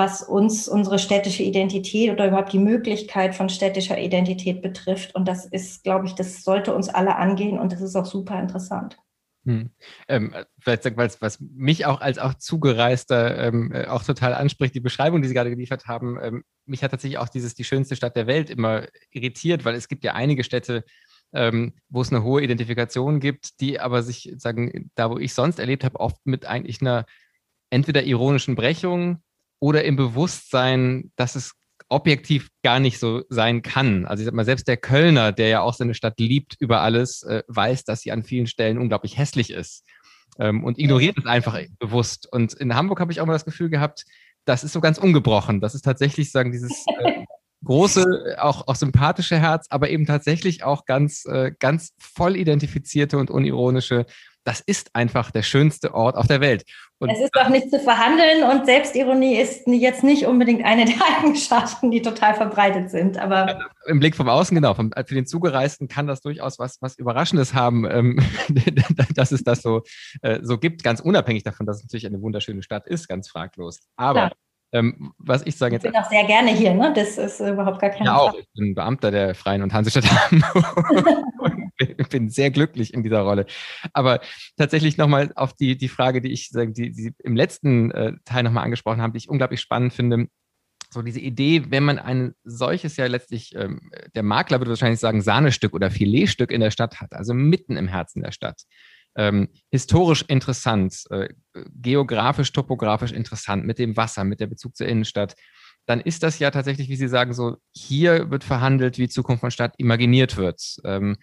[0.00, 5.14] was uns unsere städtische Identität oder überhaupt die Möglichkeit von städtischer Identität betrifft.
[5.14, 8.40] Und das ist, glaube ich, das sollte uns alle angehen und das ist auch super
[8.40, 8.96] interessant.
[9.44, 9.68] Hm.
[10.08, 14.74] Ähm, vielleicht sagt, was, was mich auch als auch Zugereister ähm, äh, auch total anspricht,
[14.74, 17.94] die Beschreibung, die Sie gerade geliefert haben, ähm, mich hat tatsächlich auch dieses die schönste
[17.94, 20.82] Stadt der Welt immer irritiert, weil es gibt ja einige Städte,
[21.34, 25.58] ähm, wo es eine hohe Identifikation gibt, die aber sich, sagen, da wo ich sonst
[25.58, 27.04] erlebt habe, oft mit eigentlich einer
[27.68, 29.22] entweder ironischen Brechung
[29.60, 31.52] oder im Bewusstsein, dass es
[31.88, 34.06] objektiv gar nicht so sein kann.
[34.06, 37.22] Also ich sag mal, selbst der Kölner, der ja auch seine Stadt liebt über alles,
[37.24, 39.84] äh, weiß, dass sie an vielen Stellen unglaublich hässlich ist
[40.38, 42.28] ähm, und ignoriert es einfach bewusst.
[42.32, 44.04] Und in Hamburg habe ich auch mal das Gefühl gehabt,
[44.44, 45.60] das ist so ganz ungebrochen.
[45.60, 47.24] Das ist tatsächlich, sagen, dieses äh,
[47.64, 53.30] große, auch, auch sympathische Herz, aber eben tatsächlich auch ganz, äh, ganz voll identifizierte und
[53.30, 54.06] unironische
[54.50, 56.64] das ist einfach der schönste Ort auf der Welt.
[56.98, 60.96] Und es ist auch nicht zu verhandeln und Selbstironie ist jetzt nicht unbedingt eine der
[61.18, 63.16] Eigenschaften, die total verbreitet sind.
[63.16, 66.98] Aber im Blick vom Außen, genau, vom, für den Zugereisten kann das durchaus was, was
[66.98, 68.18] Überraschendes haben, ähm,
[69.14, 69.82] dass es das so,
[70.22, 73.78] äh, so gibt, ganz unabhängig davon, dass es natürlich eine wunderschöne Stadt ist, ganz fraglos.
[73.94, 74.32] Aber Klar.
[74.72, 75.84] Ähm, was ich sage jetzt.
[75.84, 76.92] Ich bin auch sehr gerne hier, ne?
[76.94, 78.34] Das ist überhaupt gar kein Ja, auch.
[78.34, 81.56] Ich bin Beamter der Freien und Hansestadt Hamburg
[82.10, 83.46] bin sehr glücklich in dieser Rolle.
[83.92, 84.20] Aber
[84.56, 88.64] tatsächlich nochmal auf die, die Frage, die ich die, die im letzten äh, Teil nochmal
[88.64, 90.26] angesprochen habe, die ich unglaublich spannend finde.
[90.92, 95.22] So diese Idee, wenn man ein solches ja letztlich, ähm, der Makler würde wahrscheinlich sagen,
[95.22, 98.62] Sahnestück oder Filetstück in der Stadt hat, also mitten im Herzen der Stadt
[99.16, 101.28] ähm, historisch interessant, äh,
[101.80, 105.34] geografisch, topografisch interessant, mit dem Wasser, mit der Bezug zur Innenstadt,
[105.86, 109.50] dann ist das ja tatsächlich, wie Sie sagen, so, hier wird verhandelt, wie Zukunft von
[109.50, 110.76] Stadt imaginiert wird.
[110.84, 111.16] Ähm,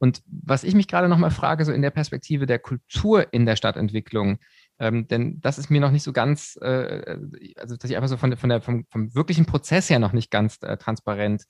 [0.00, 3.54] und was ich mich gerade nochmal frage, so in der Perspektive der Kultur in der
[3.54, 4.38] Stadtentwicklung,
[4.78, 7.18] ähm, denn das ist mir noch nicht so ganz, äh,
[7.56, 10.30] also dass ich einfach so von, von der, vom, vom wirklichen Prozess her noch nicht
[10.30, 11.44] ganz äh, transparent.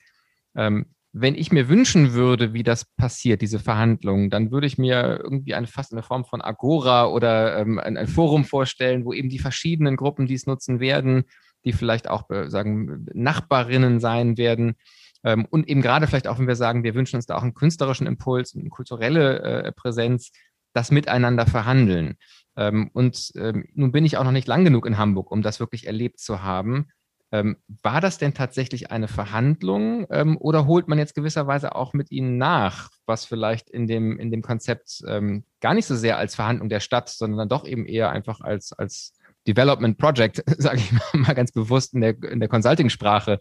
[0.53, 5.21] Ähm, wenn ich mir wünschen würde, wie das passiert, diese Verhandlungen, dann würde ich mir
[5.23, 9.29] irgendwie eine fast eine Form von Agora oder ähm, ein, ein, Forum vorstellen, wo eben
[9.29, 11.23] die verschiedenen Gruppen, die es nutzen werden,
[11.63, 14.75] die vielleicht auch äh, sagen Nachbarinnen sein werden
[15.23, 18.07] und eben gerade vielleicht auch, wenn wir sagen, wir wünschen uns da auch einen künstlerischen
[18.07, 20.31] Impuls, eine kulturelle äh, Präsenz,
[20.73, 22.17] das miteinander verhandeln.
[22.55, 25.59] Ähm, und ähm, nun bin ich auch noch nicht lang genug in Hamburg, um das
[25.59, 26.87] wirklich erlebt zu haben.
[27.33, 32.11] Ähm, war das denn tatsächlich eine Verhandlung ähm, oder holt man jetzt gewisserweise auch mit
[32.11, 36.35] ihnen nach, was vielleicht in dem, in dem Konzept ähm, gar nicht so sehr als
[36.35, 39.13] Verhandlung der Stadt, sondern doch eben eher einfach als, als
[39.47, 43.39] Development Project, sage ich mal ganz bewusst in der, in der Consulting-Sprache,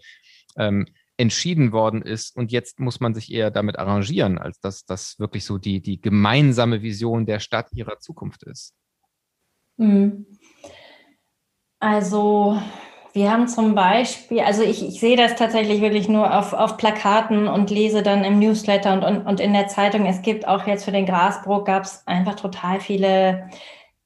[0.56, 0.86] ähm,
[1.20, 5.44] entschieden worden ist und jetzt muss man sich eher damit arrangieren, als dass das wirklich
[5.44, 8.74] so die, die gemeinsame Vision der Stadt ihrer Zukunft ist?
[9.78, 10.26] Hm.
[11.78, 12.58] Also
[13.12, 17.48] wir haben zum Beispiel, also ich, ich sehe das tatsächlich wirklich nur auf, auf Plakaten
[17.48, 20.06] und lese dann im Newsletter und, und, und in der Zeitung.
[20.06, 23.50] Es gibt auch jetzt für den Grasbrook gab es einfach total viele,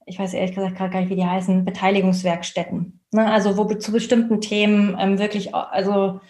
[0.07, 3.01] ich weiß ehrlich gesagt gerade gar nicht, wie die heißen, Beteiligungswerkstätten.
[3.13, 3.31] Ne?
[3.31, 6.21] Also wo zu bestimmten Themen ähm, wirklich, also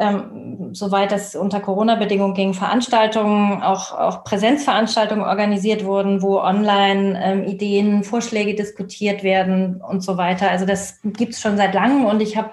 [0.00, 7.44] ähm, soweit das unter Corona-Bedingungen ging, Veranstaltungen, auch, auch Präsenzveranstaltungen organisiert wurden, wo online ähm,
[7.44, 10.50] Ideen, Vorschläge diskutiert werden und so weiter.
[10.50, 12.50] Also das gibt es schon seit langem und ich habe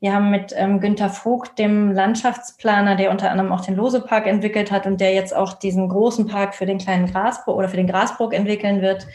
[0.00, 4.70] wir haben mit ähm, Günter Vogt, dem Landschaftsplaner, der unter anderem auch den Lose-Park entwickelt
[4.70, 7.86] hat und der jetzt auch diesen großen Park für den kleinen Grasbrook oder für den
[7.86, 9.06] Grasbrook entwickeln wird,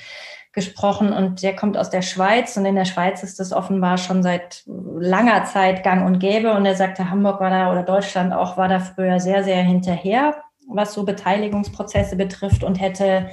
[0.52, 4.24] gesprochen und der kommt aus der Schweiz und in der Schweiz ist das offenbar schon
[4.24, 8.58] seit langer Zeit gang und gäbe und er sagte, Hamburg war da oder Deutschland auch
[8.58, 10.38] war da früher sehr, sehr hinterher,
[10.68, 13.30] was so Beteiligungsprozesse betrifft und hätte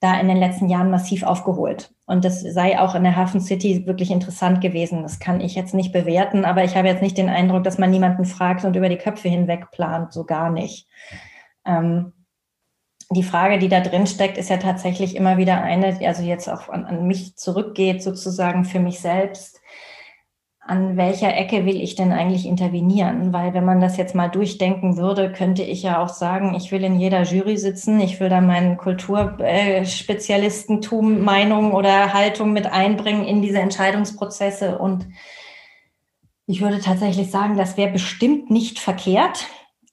[0.00, 1.90] da in den letzten Jahren massiv aufgeholt.
[2.06, 5.02] Und das sei auch in der Hafen City wirklich interessant gewesen.
[5.02, 7.90] Das kann ich jetzt nicht bewerten, aber ich habe jetzt nicht den Eindruck, dass man
[7.90, 10.86] niemanden fragt und über die Köpfe hinweg plant, so gar nicht.
[11.66, 12.12] Ähm,
[13.10, 16.46] die Frage, die da drin steckt, ist ja tatsächlich immer wieder eine, die also jetzt
[16.48, 19.62] auch an, an mich zurückgeht, sozusagen für mich selbst.
[20.60, 23.32] An welcher Ecke will ich denn eigentlich intervenieren?
[23.32, 26.84] Weil wenn man das jetzt mal durchdenken würde, könnte ich ja auch sagen, ich will
[26.84, 33.40] in jeder Jury sitzen, ich will da meinen Kulturspezialistentum, Meinung oder Haltung mit einbringen in
[33.40, 34.76] diese Entscheidungsprozesse.
[34.76, 35.06] Und
[36.44, 39.46] ich würde tatsächlich sagen, das wäre bestimmt nicht verkehrt.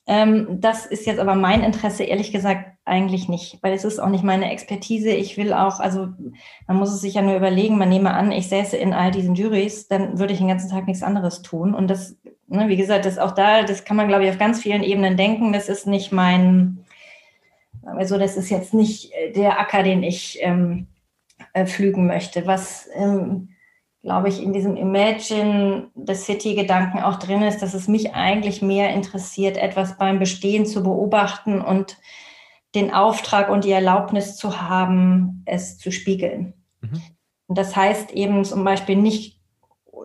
[0.08, 4.10] Ähm, das ist jetzt aber mein Interesse, ehrlich gesagt, eigentlich nicht, weil es ist auch
[4.10, 5.10] nicht meine Expertise.
[5.10, 6.10] Ich will auch, also
[6.68, 9.34] man muss es sich ja nur überlegen, man nehme an, ich säße in all diesen
[9.34, 11.74] Juries, dann würde ich den ganzen Tag nichts anderes tun.
[11.74, 12.16] Und das,
[12.48, 15.18] ne, wie gesagt, das auch da, das kann man, glaube ich, auf ganz vielen Ebenen
[15.18, 15.52] denken.
[15.52, 16.86] Das ist nicht mein,
[17.84, 20.86] also das ist jetzt nicht der Acker, den ich ähm,
[21.54, 22.46] äh, pflügen möchte.
[22.46, 23.50] Was ähm,
[24.06, 28.92] glaube ich, in diesem Imagine the City-Gedanken auch drin ist, dass es mich eigentlich mehr
[28.92, 31.98] interessiert, etwas beim Bestehen zu beobachten und
[32.76, 36.54] den Auftrag und die Erlaubnis zu haben, es zu spiegeln.
[36.82, 37.02] Mhm.
[37.48, 39.42] Und das heißt eben zum Beispiel nicht,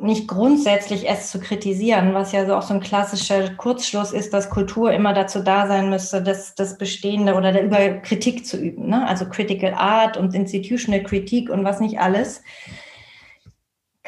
[0.00, 4.48] nicht grundsätzlich es zu kritisieren, was ja so auch so ein klassischer Kurzschluss ist, dass
[4.48, 8.88] Kultur immer dazu da sein müsste, das, das Bestehende oder über Kritik zu üben.
[8.88, 9.06] Ne?
[9.06, 12.42] Also Critical Art und Institutional Kritik und was nicht alles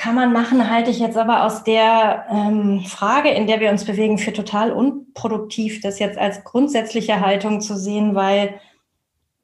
[0.03, 3.85] kann man machen, halte ich jetzt aber aus der ähm, Frage, in der wir uns
[3.85, 8.59] bewegen, für total unproduktiv, das jetzt als grundsätzliche Haltung zu sehen, weil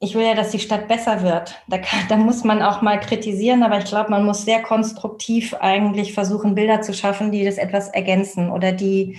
[0.01, 1.61] ich will ja, dass die Stadt besser wird.
[1.69, 5.53] Da, kann, da muss man auch mal kritisieren, aber ich glaube, man muss sehr konstruktiv
[5.53, 9.17] eigentlich versuchen, Bilder zu schaffen, die das etwas ergänzen oder die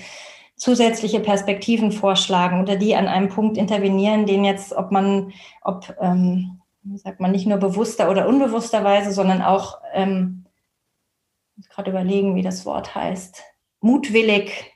[0.57, 5.32] zusätzliche Perspektiven vorschlagen oder die an einem Punkt intervenieren, den jetzt, ob man,
[5.62, 6.61] ob, ähm,
[6.97, 10.45] sagt man, nicht nur bewusster oder unbewussterweise, sondern auch ähm,
[11.69, 13.43] gerade überlegen, wie das Wort heißt,
[13.81, 14.73] mutwillig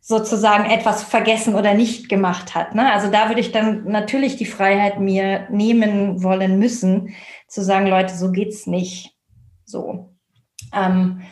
[0.00, 2.74] sozusagen etwas vergessen oder nicht gemacht hat.
[2.74, 2.92] Ne?
[2.92, 7.14] Also da würde ich dann natürlich die Freiheit mir nehmen wollen müssen,
[7.46, 9.14] zu sagen, Leute, so geht's nicht.
[9.64, 10.16] So.
[10.74, 11.22] Ähm,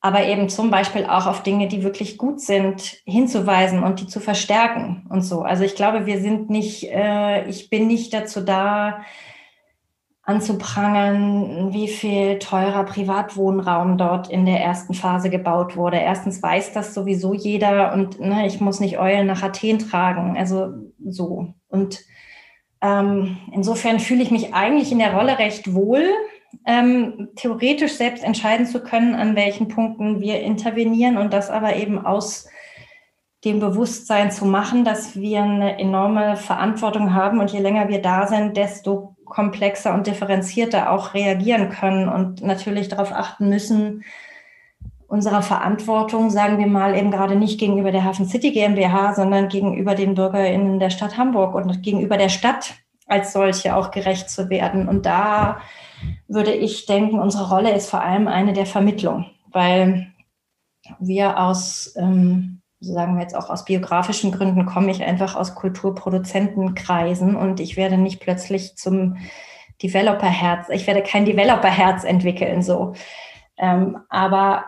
[0.00, 4.20] aber eben zum Beispiel auch auf Dinge, die wirklich gut sind, hinzuweisen und die zu
[4.20, 5.42] verstärken und so.
[5.42, 9.04] Also ich glaube, wir sind nicht, äh, ich bin nicht dazu da,
[10.28, 15.96] anzuprangern, wie viel teurer Privatwohnraum dort in der ersten Phase gebaut wurde.
[15.96, 20.36] Erstens weiß das sowieso jeder und ne, ich muss nicht Eulen nach Athen tragen.
[20.36, 21.54] Also so.
[21.68, 22.00] Und
[22.82, 26.04] ähm, insofern fühle ich mich eigentlich in der Rolle recht wohl,
[26.66, 32.04] ähm, theoretisch selbst entscheiden zu können, an welchen Punkten wir intervenieren und das aber eben
[32.04, 32.46] aus
[33.46, 38.26] dem Bewusstsein zu machen, dass wir eine enorme Verantwortung haben und je länger wir da
[38.26, 44.04] sind, desto komplexer und differenzierter auch reagieren können und natürlich darauf achten müssen,
[45.08, 49.94] unserer Verantwortung, sagen wir mal, eben gerade nicht gegenüber der Hafen City GmbH, sondern gegenüber
[49.94, 52.74] den BürgerInnen der Stadt Hamburg und gegenüber der Stadt
[53.06, 54.86] als solche auch gerecht zu werden.
[54.86, 55.60] Und da
[56.28, 60.08] würde ich denken, unsere Rolle ist vor allem eine der Vermittlung, weil
[60.98, 65.54] wir aus ähm, so sagen wir jetzt auch aus biografischen Gründen, komme ich einfach aus
[65.54, 69.16] Kulturproduzentenkreisen und ich werde nicht plötzlich zum
[69.82, 72.94] Developer-Herz, ich werde kein Developer-Herz entwickeln, so.
[73.56, 74.66] Ähm, aber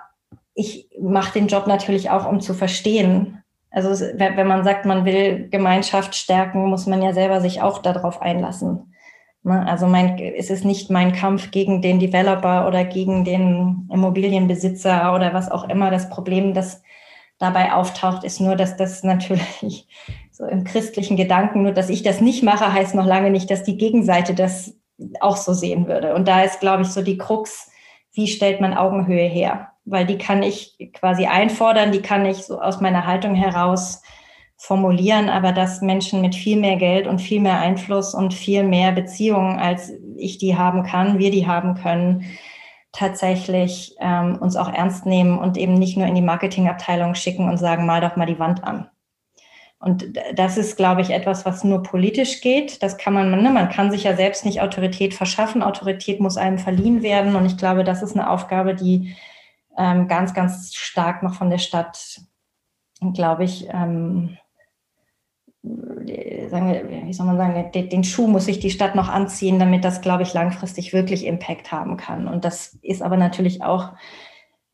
[0.54, 3.42] ich mache den Job natürlich auch, um zu verstehen.
[3.70, 8.20] Also wenn man sagt, man will Gemeinschaft stärken, muss man ja selber sich auch darauf
[8.20, 8.92] einlassen.
[9.42, 9.66] Ne?
[9.66, 15.32] Also mein, es ist nicht mein Kampf gegen den Developer oder gegen den Immobilienbesitzer oder
[15.32, 15.90] was auch immer.
[15.90, 16.82] Das Problem, das
[17.40, 19.88] dabei auftaucht, ist nur, dass das natürlich
[20.30, 23.64] so im christlichen Gedanken, nur dass ich das nicht mache, heißt noch lange nicht, dass
[23.64, 24.76] die Gegenseite das
[25.20, 26.14] auch so sehen würde.
[26.14, 27.70] Und da ist, glaube ich, so die Krux,
[28.12, 29.68] wie stellt man Augenhöhe her?
[29.86, 34.02] Weil die kann ich quasi einfordern, die kann ich so aus meiner Haltung heraus
[34.58, 38.92] formulieren, aber dass Menschen mit viel mehr Geld und viel mehr Einfluss und viel mehr
[38.92, 42.26] Beziehungen, als ich die haben kann, wir die haben können,
[42.92, 47.58] tatsächlich ähm, uns auch ernst nehmen und eben nicht nur in die Marketingabteilung schicken und
[47.58, 48.88] sagen, mal doch mal die Wand an.
[49.78, 52.82] Und das ist, glaube ich, etwas, was nur politisch geht.
[52.82, 55.62] Das kann man, ne, man kann sich ja selbst nicht Autorität verschaffen.
[55.62, 57.34] Autorität muss einem verliehen werden.
[57.34, 59.16] Und ich glaube, das ist eine Aufgabe, die
[59.78, 62.20] ähm, ganz, ganz stark noch von der Stadt,
[63.14, 64.36] glaube ich, ähm,
[65.62, 69.58] sagen wir, wie soll man sagen, den, den, Schuh muss sich die Stadt noch anziehen,
[69.58, 72.28] damit das, glaube ich, langfristig wirklich Impact haben kann.
[72.28, 73.92] Und das ist aber natürlich auch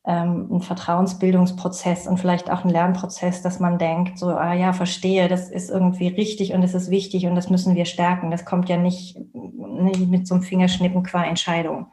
[0.05, 5.27] ähm, ein Vertrauensbildungsprozess und vielleicht auch ein Lernprozess, dass man denkt, so, ah ja, verstehe,
[5.27, 8.31] das ist irgendwie richtig und es ist wichtig und das müssen wir stärken.
[8.31, 11.87] Das kommt ja nicht, nicht mit so einem Fingerschnippen qua Entscheidung.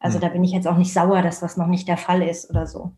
[0.00, 0.22] Also mhm.
[0.22, 2.66] da bin ich jetzt auch nicht sauer, dass das noch nicht der Fall ist oder
[2.66, 2.92] so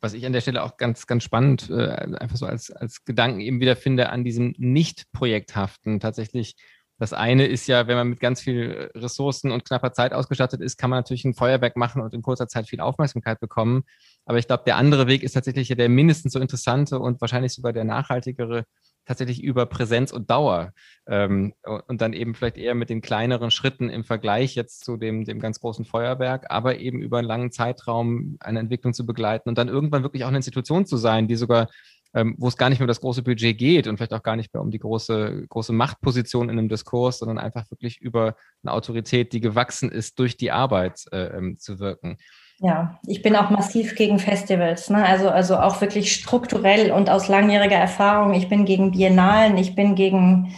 [0.00, 1.88] was ich an der Stelle auch ganz, ganz spannend, äh,
[2.18, 6.56] einfach so als, als Gedanken eben wieder finde, an diesem Nicht-Projekthaften tatsächlich.
[6.98, 10.78] Das eine ist ja, wenn man mit ganz viel Ressourcen und knapper Zeit ausgestattet ist,
[10.78, 13.84] kann man natürlich ein Feuerwerk machen und in kurzer Zeit viel Aufmerksamkeit bekommen.
[14.24, 17.74] Aber ich glaube, der andere Weg ist tatsächlich der mindestens so interessante und wahrscheinlich sogar
[17.74, 18.64] der nachhaltigere,
[19.06, 20.72] tatsächlich über Präsenz und Dauer
[21.06, 21.54] ähm,
[21.86, 25.40] und dann eben vielleicht eher mit den kleineren Schritten im Vergleich jetzt zu dem, dem
[25.40, 29.68] ganz großen Feuerwerk, aber eben über einen langen Zeitraum eine Entwicklung zu begleiten und dann
[29.68, 31.68] irgendwann wirklich auch eine Institution zu sein, die sogar
[32.14, 34.36] ähm, wo es gar nicht mehr um das große Budget geht und vielleicht auch gar
[34.36, 38.72] nicht mehr um die große, große Machtposition in einem Diskurs, sondern einfach wirklich über eine
[38.72, 42.16] Autorität, die gewachsen ist, durch die Arbeit äh, ähm, zu wirken.
[42.58, 45.04] Ja, ich bin auch massiv gegen Festivals, ne?
[45.04, 48.32] also, also auch wirklich strukturell und aus langjähriger Erfahrung.
[48.32, 50.54] Ich bin gegen Biennalen, ich bin gegen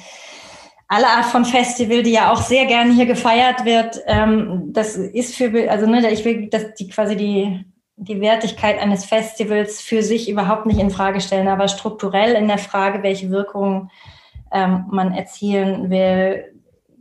[0.86, 4.00] alle Art von Festival, die ja auch sehr gerne hier gefeiert wird.
[4.06, 7.64] Ähm, das ist für, also ne, ich will, dass die quasi die,
[7.96, 12.58] die Wertigkeit eines Festivals für sich überhaupt nicht in Frage stellen, aber strukturell in der
[12.58, 13.90] Frage, welche Wirkung
[14.52, 16.44] ähm, man erzielen will,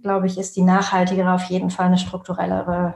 [0.02, 2.95] glaube ich, ist die nachhaltigere auf jeden Fall eine strukturellere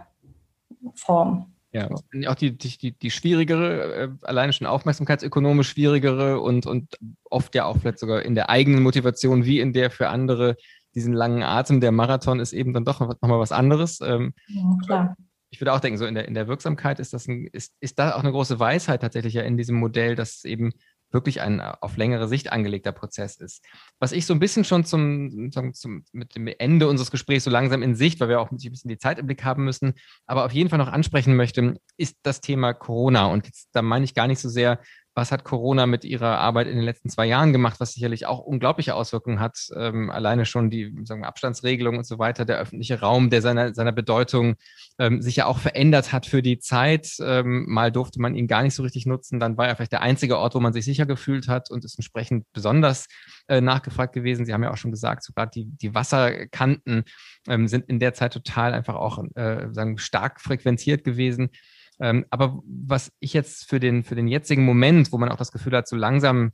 [0.95, 1.51] Form.
[1.74, 1.89] Ja,
[2.28, 6.97] auch die, die, die schwierigere, äh, alleine schon aufmerksamkeitsökonomisch schwierigere und, und
[7.30, 10.57] oft ja auch vielleicht sogar in der eigenen Motivation wie in der für andere
[10.95, 11.80] diesen langen Atem.
[11.80, 14.01] Der Marathon ist eben dann doch nochmal was anderes.
[14.01, 15.15] Ähm, ja, klar.
[15.49, 17.99] Ich würde auch denken, so in der, in der Wirksamkeit ist das ein, ist, ist
[17.99, 20.72] da auch eine große Weisheit tatsächlich ja in diesem Modell, dass eben
[21.14, 23.64] wirklich ein äh, auf längere Sicht angelegter Prozess ist.
[23.99, 27.84] Was ich so ein bisschen schon zum, zum, mit dem Ende unseres Gesprächs so langsam
[27.84, 29.93] in Sicht, weil wir auch ein bisschen die Zeit im Blick haben müssen,
[30.26, 33.26] aber auf jeden Fall noch ansprechen möchte, ist das Thema Corona.
[33.28, 34.80] Und jetzt, da meine ich gar nicht so sehr
[35.14, 38.39] was hat Corona mit ihrer Arbeit in den letzten zwei Jahren gemacht, was sicherlich auch
[38.39, 39.68] unglaubliche Auswirkungen hat.
[39.76, 43.74] Ähm, alleine schon die sagen wir, Abstandsregelung und so weiter, der öffentliche Raum, der seiner,
[43.74, 44.55] seiner Bedeutung
[44.99, 47.16] ähm, sich ja auch verändert hat für die Zeit.
[47.22, 50.01] Ähm, mal durfte man ihn gar nicht so richtig nutzen, dann war er vielleicht der
[50.01, 53.07] einzige Ort, wo man sich sicher gefühlt hat und ist entsprechend besonders
[53.47, 54.45] äh, nachgefragt gewesen.
[54.45, 57.03] Sie haben ja auch schon gesagt, sogar die, die Wasserkanten
[57.49, 61.49] ähm, sind in der Zeit total einfach auch äh, sagen, stark frequentiert gewesen.
[62.02, 65.52] Ähm, aber was ich jetzt für den, für den jetzigen Moment, wo man auch das
[65.52, 66.52] Gefühl hat, so langsam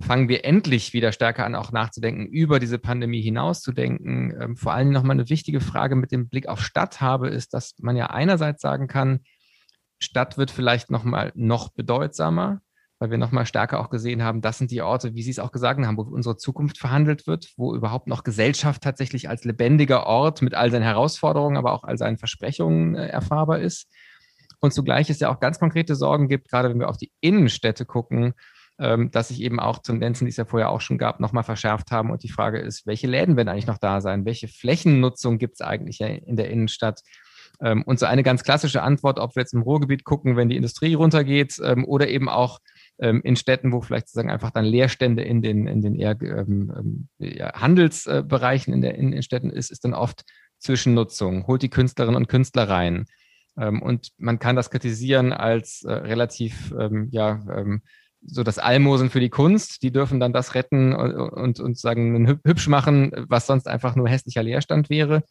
[0.00, 4.34] fangen wir endlich wieder stärker an, auch nachzudenken, über diese Pandemie hinauszudenken.
[4.40, 7.74] Ähm, vor allem nochmal eine wichtige Frage mit dem Blick auf Stadt habe, ist, dass
[7.78, 9.20] man ja einerseits sagen kann,
[9.98, 12.60] Stadt wird vielleicht nochmal noch bedeutsamer,
[12.98, 15.52] weil wir nochmal stärker auch gesehen haben, das sind die Orte, wie Sie es auch
[15.52, 20.42] gesagt haben, wo unsere Zukunft verhandelt wird, wo überhaupt noch Gesellschaft tatsächlich als lebendiger Ort
[20.42, 23.90] mit all seinen Herausforderungen, aber auch all seinen Versprechungen äh, erfahrbar ist.
[24.60, 27.84] Und zugleich es ja auch ganz konkrete Sorgen gibt, gerade wenn wir auf die Innenstädte
[27.84, 28.34] gucken,
[28.78, 31.90] ähm, dass sich eben auch Tendenzen, die es ja vorher auch schon gab, nochmal verschärft
[31.90, 32.10] haben.
[32.10, 34.26] Und die Frage ist, welche Läden werden eigentlich noch da sein?
[34.26, 37.00] Welche Flächennutzung gibt es eigentlich in der Innenstadt?
[37.60, 40.56] Ähm, und so eine ganz klassische Antwort, ob wir jetzt im Ruhrgebiet gucken, wenn die
[40.56, 42.58] Industrie runtergeht, ähm, oder eben auch
[42.98, 47.52] in Städten, wo vielleicht sozusagen einfach dann Leerstände in den, in den eher ähm, ja,
[47.52, 50.24] Handelsbereichen in, der, Städten ist, ist dann oft
[50.60, 53.04] Zwischennutzung, holt die Künstlerinnen und Künstler rein.
[53.58, 57.82] Ähm, und man kann das kritisieren als äh, relativ, ähm, ja, ähm,
[58.22, 59.82] so das Almosen für die Kunst.
[59.82, 64.42] Die dürfen dann das retten und, und, sagen, hübsch machen, was sonst einfach nur hässlicher
[64.42, 65.22] Leerstand wäre.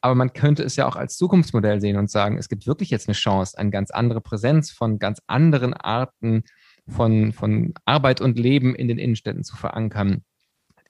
[0.00, 3.08] Aber man könnte es ja auch als Zukunftsmodell sehen und sagen, es gibt wirklich jetzt
[3.08, 6.44] eine Chance, eine ganz andere Präsenz von ganz anderen Arten
[6.86, 10.22] von, von Arbeit und Leben in den Innenstädten zu verankern.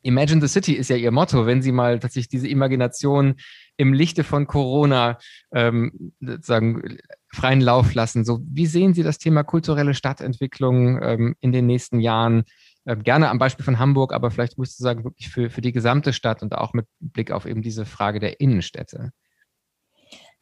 [0.02, 3.36] Imagine the City ist ja ihr Motto, wenn Sie mal tatsächlich diese Imagination
[3.76, 5.18] im Lichte von Corona
[5.52, 6.98] ähm, sozusagen
[7.32, 8.24] freien Lauf lassen.
[8.24, 12.44] So, wie sehen Sie das Thema kulturelle Stadtentwicklung ähm, in den nächsten Jahren?
[12.86, 15.72] Ähm, gerne am Beispiel von Hamburg, aber vielleicht muss ich sagen, wirklich für, für die
[15.72, 19.10] gesamte Stadt und auch mit Blick auf eben diese Frage der Innenstädte.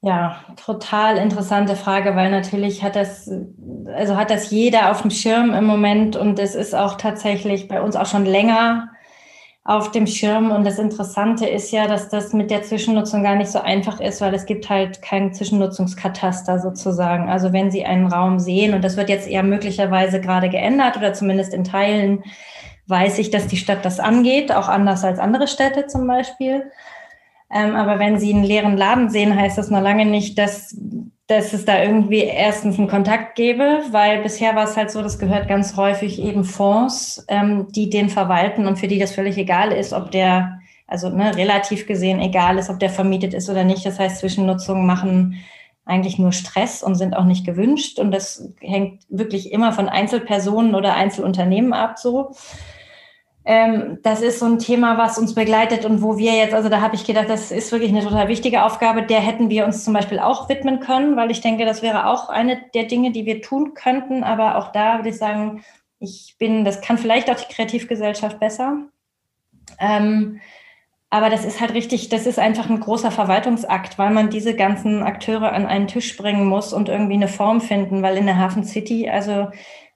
[0.04, 3.30] Ja, total interessante Frage, weil natürlich hat das,
[3.86, 7.80] also hat das jeder auf dem Schirm im Moment und es ist auch tatsächlich bei
[7.80, 8.90] uns auch schon länger
[9.64, 10.50] auf dem Schirm.
[10.50, 14.20] Und das Interessante ist ja, dass das mit der Zwischennutzung gar nicht so einfach ist,
[14.20, 17.30] weil es gibt halt keinen Zwischennutzungskataster sozusagen.
[17.30, 21.12] Also wenn Sie einen Raum sehen, und das wird jetzt eher möglicherweise gerade geändert oder
[21.12, 22.24] zumindest in Teilen
[22.88, 26.70] weiß ich, dass die Stadt das angeht, auch anders als andere Städte zum Beispiel.
[27.52, 30.76] Ähm, aber wenn Sie einen leeren Laden sehen, heißt das noch lange nicht, dass
[31.32, 35.18] dass es da irgendwie erstens einen Kontakt gäbe, weil bisher war es halt so, das
[35.18, 39.72] gehört ganz häufig eben Fonds, ähm, die den verwalten und für die das völlig egal
[39.72, 43.86] ist, ob der, also ne, relativ gesehen egal ist, ob der vermietet ist oder nicht.
[43.86, 45.42] Das heißt, Zwischennutzungen machen
[45.86, 47.98] eigentlich nur Stress und sind auch nicht gewünscht.
[47.98, 52.34] Und das hängt wirklich immer von Einzelpersonen oder Einzelunternehmen ab so.
[53.44, 56.80] Ähm, das ist so ein Thema, was uns begleitet und wo wir jetzt, also da
[56.80, 59.94] habe ich gedacht, das ist wirklich eine total wichtige Aufgabe, der hätten wir uns zum
[59.94, 63.42] Beispiel auch widmen können, weil ich denke, das wäre auch eine der Dinge, die wir
[63.42, 64.22] tun könnten.
[64.22, 65.64] Aber auch da würde ich sagen,
[65.98, 68.78] ich bin, das kann vielleicht auch die Kreativgesellschaft besser.
[69.80, 70.40] Ähm,
[71.10, 75.02] aber das ist halt richtig, das ist einfach ein großer Verwaltungsakt, weil man diese ganzen
[75.02, 78.64] Akteure an einen Tisch bringen muss und irgendwie eine Form finden, weil in der Hafen
[78.64, 79.48] City, also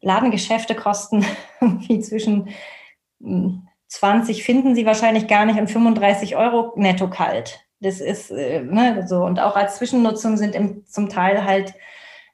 [0.03, 1.25] Ladengeschäfte kosten
[1.61, 2.49] wie zwischen
[3.89, 7.61] 20 finden sie wahrscheinlich gar nicht und 35 Euro netto kalt.
[7.81, 9.25] Das ist äh, ne, so.
[9.25, 11.75] Und auch als Zwischennutzung sind im, zum Teil halt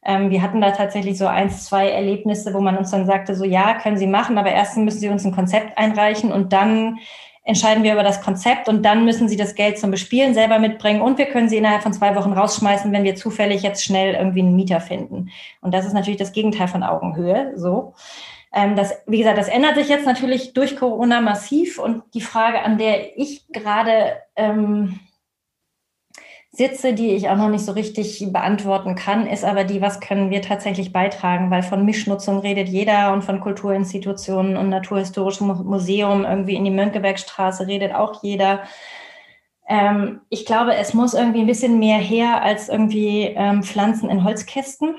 [0.05, 3.45] Ähm, wir hatten da tatsächlich so eins, zwei Erlebnisse, wo man uns dann sagte, so
[3.45, 6.99] ja, können Sie machen, aber erstens müssen Sie uns ein Konzept einreichen und dann
[7.45, 11.03] entscheiden wir über das Konzept und dann müssen Sie das Geld zum Bespielen selber mitbringen
[11.03, 14.41] und wir können Sie innerhalb von zwei Wochen rausschmeißen, wenn wir zufällig jetzt schnell irgendwie
[14.41, 15.31] einen Mieter finden.
[15.61, 17.95] Und das ist natürlich das Gegenteil von Augenhöhe, so.
[18.53, 22.61] Ähm, das, wie gesagt, das ändert sich jetzt natürlich durch Corona massiv und die Frage,
[22.63, 25.01] an der ich gerade ähm,
[26.55, 30.31] sitze, die ich auch noch nicht so richtig beantworten kann, ist aber die, was können
[30.31, 36.57] wir tatsächlich beitragen, weil von Mischnutzung redet jeder und von Kulturinstitutionen und Naturhistorischem Museum irgendwie
[36.57, 38.65] in die Mönckebergstraße redet auch jeder.
[39.67, 44.23] Ähm, ich glaube, es muss irgendwie ein bisschen mehr her als irgendwie ähm, Pflanzen in
[44.23, 44.97] Holzkästen.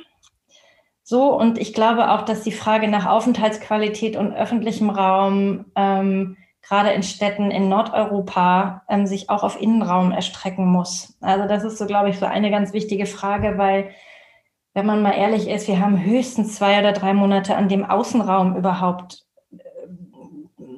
[1.03, 6.91] So, und ich glaube auch, dass die Frage nach Aufenthaltsqualität und öffentlichem Raum ähm, gerade
[6.91, 11.17] in Städten in Nordeuropa ähm, sich auch auf Innenraum erstrecken muss.
[11.19, 13.91] Also das ist so, glaube ich, so eine ganz wichtige Frage, weil
[14.73, 18.55] wenn man mal ehrlich ist, wir haben höchstens zwei oder drei Monate, an dem Außenraum
[18.55, 19.57] überhaupt äh,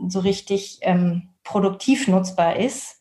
[0.07, 2.94] so richtig ähm, produktiv nutzbar ist,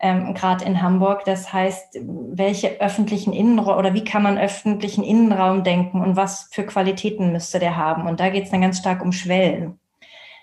[0.00, 1.24] ähm, gerade in Hamburg.
[1.24, 6.64] Das heißt, welche öffentlichen Innenraum oder wie kann man öffentlichen Innenraum denken und was für
[6.64, 8.06] Qualitäten müsste der haben?
[8.06, 9.78] Und da geht es dann ganz stark um Schwellen.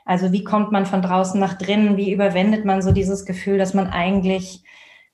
[0.05, 1.97] Also wie kommt man von draußen nach drinnen?
[1.97, 4.63] Wie überwendet man so dieses Gefühl, dass man eigentlich,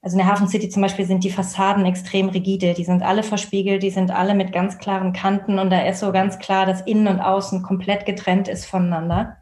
[0.02, 2.74] also in der Hafen City zum Beispiel sind die Fassaden extrem rigide.
[2.74, 6.12] Die sind alle verspiegelt, die sind alle mit ganz klaren Kanten und da ist so
[6.12, 9.38] ganz klar, dass innen und außen komplett getrennt ist voneinander.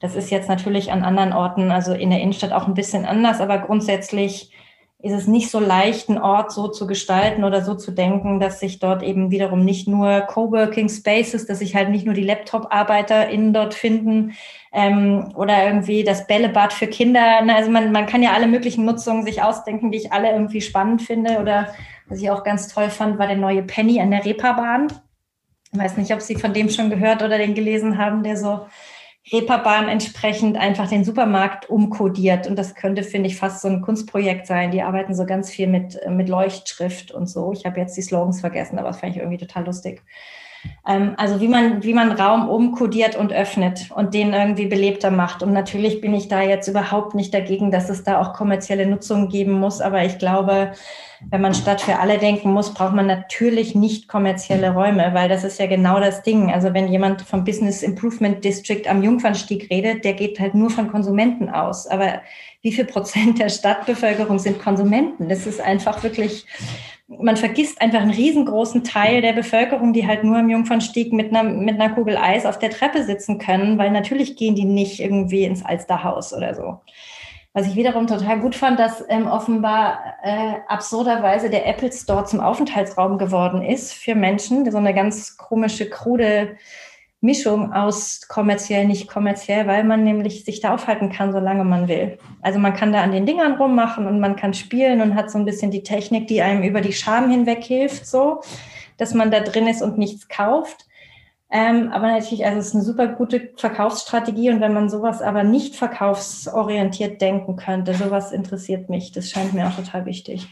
[0.00, 3.40] Das ist jetzt natürlich an anderen Orten, also in der Innenstadt auch ein bisschen anders,
[3.40, 4.52] aber grundsätzlich
[4.98, 8.60] ist es nicht so leicht, einen Ort so zu gestalten oder so zu denken, dass
[8.60, 13.52] sich dort eben wiederum nicht nur Coworking Spaces, dass sich halt nicht nur die Laptop-ArbeiterInnen
[13.52, 14.32] dort finden
[14.72, 17.42] ähm, oder irgendwie das Bällebad für Kinder.
[17.54, 21.02] Also man, man kann ja alle möglichen Nutzungen sich ausdenken, die ich alle irgendwie spannend
[21.02, 21.40] finde.
[21.40, 21.74] Oder
[22.08, 24.88] was ich auch ganz toll fand, war der neue Penny an der Reeperbahn.
[25.72, 28.66] Ich weiß nicht, ob Sie von dem schon gehört oder den gelesen haben, der so
[29.32, 32.46] Reeperbahn entsprechend einfach den Supermarkt umkodiert.
[32.46, 34.70] Und das könnte, finde ich, fast so ein Kunstprojekt sein.
[34.70, 37.52] Die arbeiten so ganz viel mit, mit Leuchtschrift und so.
[37.52, 40.02] Ich habe jetzt die Slogans vergessen, aber das fand ich irgendwie total lustig.
[40.86, 45.42] Ähm, also wie man, wie man Raum umkodiert und öffnet und den irgendwie belebter macht.
[45.42, 49.28] Und natürlich bin ich da jetzt überhaupt nicht dagegen, dass es da auch kommerzielle Nutzung
[49.28, 49.80] geben muss.
[49.80, 50.72] Aber ich glaube,
[51.30, 55.44] wenn man Stadt für alle denken muss, braucht man natürlich nicht kommerzielle Räume, weil das
[55.44, 56.52] ist ja genau das Ding.
[56.52, 60.90] Also wenn jemand vom Business Improvement District am Jungfernstieg redet, der geht halt nur von
[60.90, 61.86] Konsumenten aus.
[61.86, 62.20] Aber
[62.62, 65.28] wie viel Prozent der Stadtbevölkerung sind Konsumenten?
[65.28, 66.46] Das ist einfach wirklich
[67.08, 71.44] man vergisst einfach einen riesengroßen Teil der Bevölkerung, die halt nur im Jungfernstieg mit einer,
[71.44, 75.44] mit einer Kugel Eis auf der Treppe sitzen können, weil natürlich gehen die nicht irgendwie
[75.44, 76.80] ins Alsterhaus oder so.
[77.52, 82.40] Was ich wiederum total gut fand, dass ähm, offenbar äh, absurderweise der Apple Store zum
[82.40, 84.70] Aufenthaltsraum geworden ist für Menschen.
[84.70, 86.56] So eine ganz komische, krude
[87.26, 92.18] Mischung aus kommerziell, nicht kommerziell, weil man nämlich sich da aufhalten kann, solange man will.
[92.40, 95.36] Also man kann da an den Dingern rummachen und man kann spielen und hat so
[95.36, 98.40] ein bisschen die Technik, die einem über die Scham hinweg hilft, so,
[98.96, 100.86] dass man da drin ist und nichts kauft.
[101.50, 105.44] Ähm, aber natürlich, also es ist eine super gute Verkaufsstrategie und wenn man sowas aber
[105.44, 109.12] nicht verkaufsorientiert denken könnte, sowas interessiert mich.
[109.12, 110.48] Das scheint mir auch total wichtig.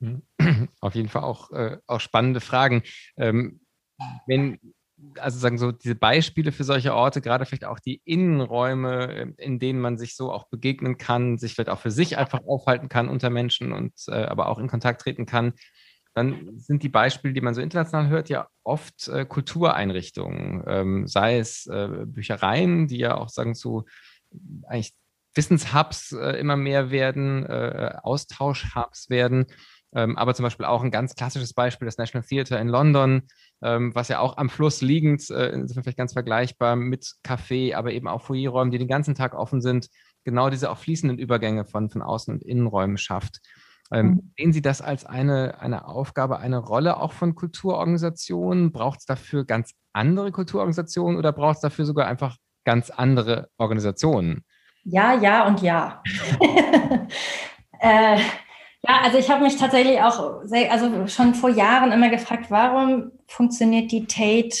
[0.80, 2.82] Auf jeden Fall auch, äh, auch spannende Fragen.
[3.16, 3.60] Ähm,
[4.26, 4.58] wenn
[5.18, 9.80] also sagen so diese Beispiele für solche Orte, gerade vielleicht auch die Innenräume, in denen
[9.80, 13.30] man sich so auch begegnen kann, sich vielleicht auch für sich einfach aufhalten kann unter
[13.30, 15.54] Menschen und äh, aber auch in Kontakt treten kann,
[16.14, 21.38] dann sind die Beispiele, die man so international hört, ja oft äh, Kultureinrichtungen, ähm, sei
[21.38, 23.84] es äh, Büchereien, die ja auch sagen so
[24.66, 24.92] eigentlich
[25.34, 29.46] Wissenshubs äh, immer mehr werden, äh, Austauschhubs werden
[29.94, 33.22] ähm, aber zum Beispiel auch ein ganz klassisches Beispiel, das National Theatre in London,
[33.62, 37.92] ähm, was ja auch am Fluss liegend, äh, insofern vielleicht ganz vergleichbar mit Café, aber
[37.92, 39.88] eben auch Foyerräumen, die den ganzen Tag offen sind,
[40.24, 43.40] genau diese auch fließenden Übergänge von, von Außen- und Innenräumen schafft.
[43.92, 44.32] Ähm, mhm.
[44.38, 48.72] Sehen Sie das als eine, eine Aufgabe, eine Rolle auch von Kulturorganisationen?
[48.72, 54.44] Braucht es dafür ganz andere Kulturorganisationen oder braucht es dafür sogar einfach ganz andere Organisationen?
[54.84, 56.02] Ja, ja und ja.
[57.80, 58.18] äh,
[58.84, 63.12] ja, also ich habe mich tatsächlich auch sehr, also schon vor Jahren immer gefragt, warum
[63.28, 64.56] funktioniert die Tate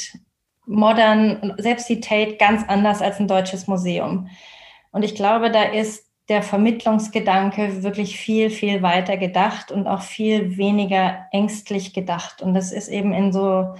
[0.64, 4.28] modern, selbst die Tate ganz anders als ein deutsches Museum?
[4.92, 10.56] Und ich glaube, da ist der Vermittlungsgedanke wirklich viel, viel weiter gedacht und auch viel
[10.56, 12.42] weniger ängstlich gedacht.
[12.42, 13.74] Und das ist eben in so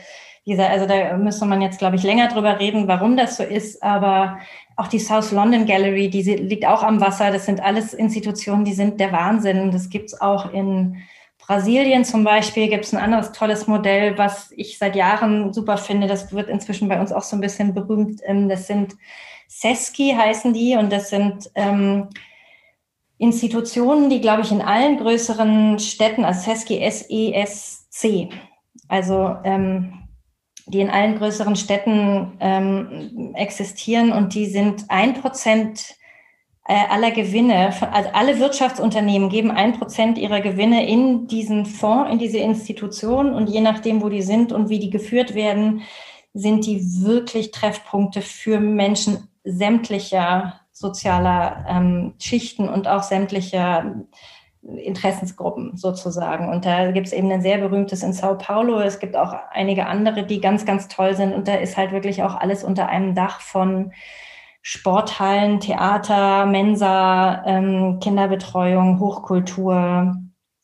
[0.45, 3.81] dieser, also da müsste man jetzt, glaube ich, länger drüber reden, warum das so ist,
[3.83, 4.39] aber
[4.83, 7.31] auch die South London Gallery, die liegt auch am Wasser.
[7.31, 9.71] Das sind alles Institutionen, die sind der Wahnsinn.
[9.71, 10.97] Das gibt's auch in
[11.39, 16.07] Brasilien zum Beispiel gibt es ein anderes tolles Modell, was ich seit Jahren super finde.
[16.07, 18.21] Das wird inzwischen bei uns auch so ein bisschen berühmt.
[18.25, 18.95] Ähm, das sind
[19.49, 22.09] SESCI heißen die und das sind ähm,
[23.19, 28.31] Institutionen, die, glaube ich, in allen größeren Städten, also SESCI, S-E-S-C,
[28.89, 30.02] also ähm,
[30.67, 35.97] die in allen größeren Städten ähm, existieren und die sind ein Prozent
[36.67, 42.19] äh, aller Gewinne, also alle Wirtschaftsunternehmen geben ein Prozent ihrer Gewinne in diesen Fonds, in
[42.19, 45.83] diese Institution und je nachdem, wo die sind und wie die geführt werden,
[46.35, 53.97] sind die wirklich Treffpunkte für Menschen sämtlicher sozialer ähm, Schichten und auch sämtlicher
[54.63, 56.49] Interessensgruppen sozusagen.
[56.49, 58.81] Und da gibt es eben ein sehr berühmtes in Sao Paulo.
[58.81, 61.35] Es gibt auch einige andere, die ganz, ganz toll sind.
[61.35, 63.93] Und da ist halt wirklich auch alles unter einem Dach von
[64.63, 70.17] Sporthallen, Theater, Mensa, ähm, Kinderbetreuung, Hochkultur,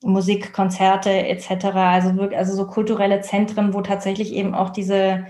[0.05, 1.65] Musik, Konzerte etc.
[1.75, 5.27] Also wirklich, also so kulturelle Zentren, wo tatsächlich eben auch diese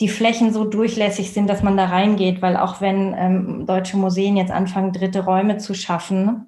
[0.00, 4.36] die Flächen so durchlässig sind, dass man da reingeht, weil auch wenn ähm, deutsche Museen
[4.36, 6.47] jetzt anfangen, dritte Räume zu schaffen,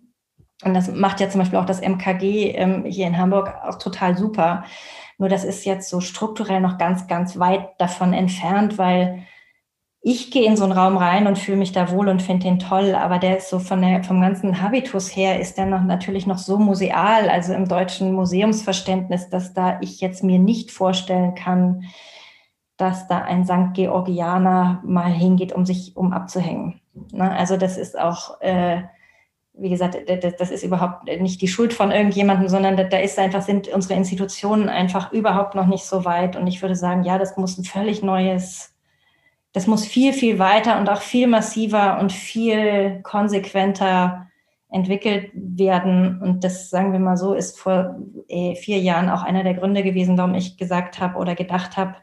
[0.65, 4.17] und das macht ja zum Beispiel auch das MKG ähm, hier in Hamburg auch total
[4.17, 4.65] super.
[5.19, 9.27] Nur das ist jetzt so strukturell noch ganz, ganz weit davon entfernt, weil
[10.03, 12.59] ich gehe in so einen Raum rein und fühle mich da wohl und finde den
[12.59, 16.27] toll, aber der ist so von der, vom ganzen Habitus her ist der noch natürlich
[16.27, 21.85] noch so museal, also im deutschen Museumsverständnis, dass da ich jetzt mir nicht vorstellen kann,
[22.79, 23.75] dass da ein St.
[23.75, 26.81] Georgianer mal hingeht, um sich um abzuhängen.
[27.13, 27.31] Ne?
[27.31, 28.85] Also das ist auch, äh,
[29.55, 29.97] wie gesagt,
[30.39, 34.69] das ist überhaupt nicht die Schuld von irgendjemandem, sondern da ist einfach, sind unsere Institutionen
[34.69, 36.37] einfach überhaupt noch nicht so weit.
[36.37, 38.71] Und ich würde sagen, ja, das muss ein völlig neues
[39.53, 44.27] das muss viel, viel weiter und auch viel massiver und viel konsequenter
[44.69, 46.21] entwickelt werden.
[46.23, 47.97] Und das, sagen wir mal so, ist vor
[48.29, 51.97] äh, vier Jahren auch einer der Gründe gewesen, warum ich gesagt habe oder gedacht habe,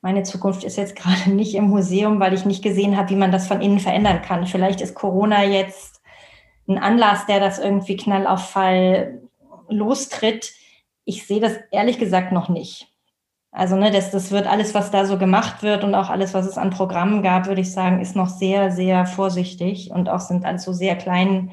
[0.00, 3.30] meine Zukunft ist jetzt gerade nicht im Museum, weil ich nicht gesehen habe, wie man
[3.30, 4.46] das von innen verändern kann.
[4.46, 6.02] Vielleicht ist Corona jetzt
[6.68, 9.22] ein Anlass, der das irgendwie knall auf Fall
[9.68, 10.52] lostritt.
[11.04, 12.88] Ich sehe das ehrlich gesagt noch nicht.
[13.54, 16.44] Also ne, das, das wird alles, was da so gemacht wird und auch alles, was
[16.44, 20.44] es an Programmen gab, würde ich sagen, ist noch sehr, sehr vorsichtig und auch sind
[20.44, 21.52] also sehr klein,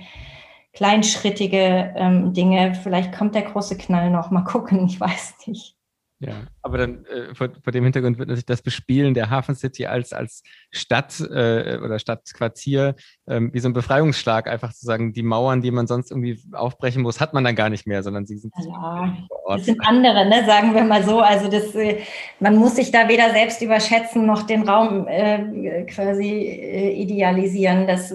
[0.74, 2.74] kleinschrittige ähm, Dinge.
[2.74, 4.32] Vielleicht kommt der große Knall noch.
[4.32, 5.76] Mal gucken, ich weiß nicht.
[6.24, 9.88] Ja, aber dann äh, vor, vor, dem Hintergrund wird natürlich das Bespielen der Hafen City
[9.88, 12.94] als, als Stadt äh, oder Stadtquartier
[13.28, 17.02] ähm, wie so ein Befreiungsschlag, einfach zu sagen, die Mauern, die man sonst irgendwie aufbrechen
[17.02, 19.60] muss, hat man dann gar nicht mehr, sondern sie sind ja, vor Ort.
[19.62, 21.22] Das sind andere, ne, sagen wir mal so.
[21.22, 21.98] Also das, äh,
[22.40, 27.88] man muss sich da weder selbst überschätzen noch den Raum äh, quasi äh, idealisieren.
[27.88, 28.14] Das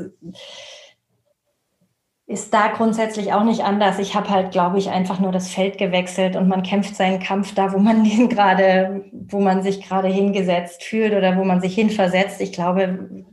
[2.29, 4.01] ist da grundsätzlich auch nicht anders.
[4.01, 7.55] Ich habe halt, glaube ich, einfach nur das Feld gewechselt und man kämpft seinen Kampf
[7.55, 11.75] da, wo man den gerade, wo man sich gerade hingesetzt fühlt oder wo man sich
[11.75, 12.41] hinversetzt.
[12.41, 13.25] Ich glaube,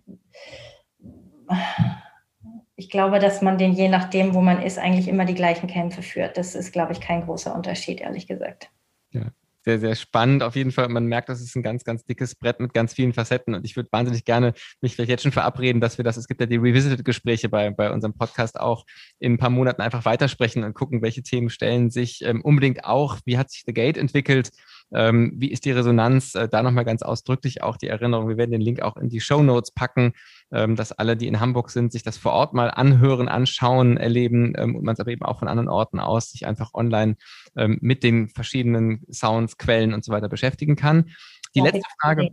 [2.76, 6.04] ich glaube, dass man den je nachdem, wo man ist, eigentlich immer die gleichen Kämpfe
[6.04, 6.38] führt.
[6.38, 8.70] Das ist, glaube ich, kein großer Unterschied, ehrlich gesagt.
[9.10, 9.32] Ja
[9.64, 10.44] sehr, sehr spannend.
[10.44, 13.14] Auf jeden Fall, man merkt, das ist ein ganz, ganz dickes Brett mit ganz vielen
[13.14, 13.56] Facetten.
[13.56, 16.42] Und ich würde wahnsinnig gerne mich vielleicht jetzt schon verabreden, dass wir das, es gibt
[16.42, 18.86] ja die Revisited-Gespräche bei, bei unserem Podcast auch
[19.20, 23.20] in ein paar Monaten einfach weitersprechen und gucken, welche Themen stellen sich ähm, unbedingt auch,
[23.26, 24.52] wie hat sich The Gate entwickelt,
[24.94, 26.36] ähm, wie ist die Resonanz?
[26.36, 28.30] Äh, da nochmal ganz ausdrücklich auch die Erinnerung.
[28.30, 30.14] Wir werden den Link auch in die Show Notes packen,
[30.52, 34.54] ähm, dass alle, die in Hamburg sind, sich das vor Ort mal anhören, anschauen, erleben
[34.58, 37.16] ähm, und man es aber eben auch von anderen Orten aus sich einfach online
[37.56, 41.12] ähm, mit den verschiedenen Sounds, Quellen und so weiter beschäftigen kann.
[41.56, 42.30] Die letzte Frage.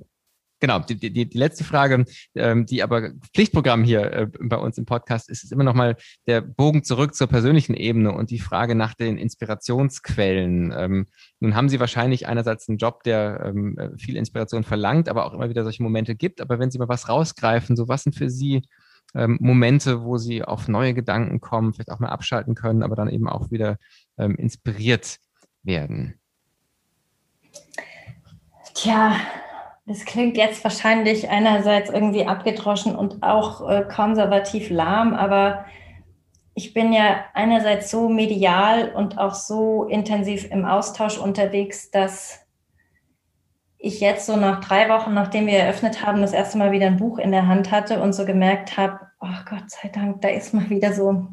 [0.60, 2.04] Genau, die, die, die letzte Frage,
[2.34, 5.96] ähm, die aber Pflichtprogramm hier äh, bei uns im Podcast ist, ist immer nochmal
[6.26, 10.72] der Bogen zurück zur persönlichen Ebene und die Frage nach den Inspirationsquellen.
[10.76, 11.06] Ähm,
[11.40, 15.48] nun haben Sie wahrscheinlich einerseits einen Job, der ähm, viel Inspiration verlangt, aber auch immer
[15.48, 16.42] wieder solche Momente gibt.
[16.42, 18.62] Aber wenn Sie mal was rausgreifen, so was sind für Sie
[19.14, 23.08] ähm, Momente, wo Sie auf neue Gedanken kommen, vielleicht auch mal abschalten können, aber dann
[23.08, 23.78] eben auch wieder
[24.18, 25.18] ähm, inspiriert
[25.62, 26.20] werden?
[28.74, 29.16] Tja,
[29.86, 35.64] das klingt jetzt wahrscheinlich einerseits irgendwie abgedroschen und auch äh, konservativ lahm, aber
[36.54, 42.46] ich bin ja einerseits so medial und auch so intensiv im Austausch unterwegs, dass
[43.78, 46.98] ich jetzt so nach drei Wochen, nachdem wir eröffnet haben, das erste Mal wieder ein
[46.98, 50.52] Buch in der Hand hatte und so gemerkt habe, oh Gott sei Dank, da ist
[50.52, 51.26] mal wieder so,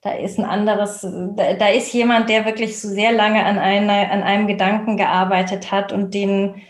[0.00, 4.10] da ist ein anderes, da, da ist jemand, der wirklich so sehr lange an, einer,
[4.10, 6.60] an einem Gedanken gearbeitet hat und den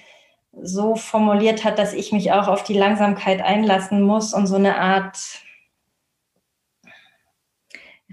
[0.62, 4.78] so formuliert hat, dass ich mich auch auf die Langsamkeit einlassen muss und so eine
[4.78, 5.18] Art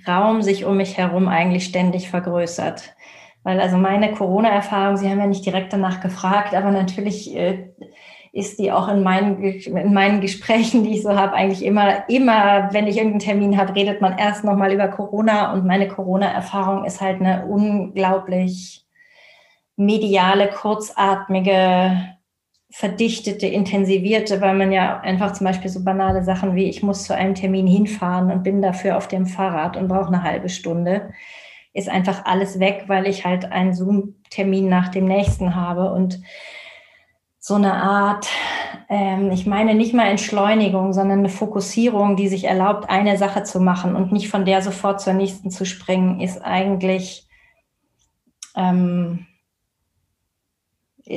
[0.07, 2.95] Raum sich um mich herum eigentlich ständig vergrößert.
[3.43, 7.69] Weil also meine Corona-Erfahrung, Sie haben ja nicht direkt danach gefragt, aber natürlich äh,
[8.33, 12.69] ist die auch in meinen, in meinen Gesprächen, die ich so habe, eigentlich immer, immer,
[12.71, 17.01] wenn ich irgendeinen Termin habe, redet man erst nochmal über Corona und meine Corona-Erfahrung ist
[17.01, 18.85] halt eine unglaublich
[19.75, 22.15] mediale, kurzatmige,
[22.71, 27.13] verdichtete, intensivierte, weil man ja einfach zum Beispiel so banale Sachen wie ich muss zu
[27.13, 31.11] einem Termin hinfahren und bin dafür auf dem Fahrrad und brauche eine halbe Stunde,
[31.73, 36.21] ist einfach alles weg, weil ich halt einen Zoom-Termin nach dem nächsten habe und
[37.39, 38.27] so eine Art,
[38.87, 43.59] ähm, ich meine nicht mal Entschleunigung, sondern eine Fokussierung, die sich erlaubt, eine Sache zu
[43.59, 47.27] machen und nicht von der sofort zur nächsten zu springen, ist eigentlich
[48.55, 49.25] ähm,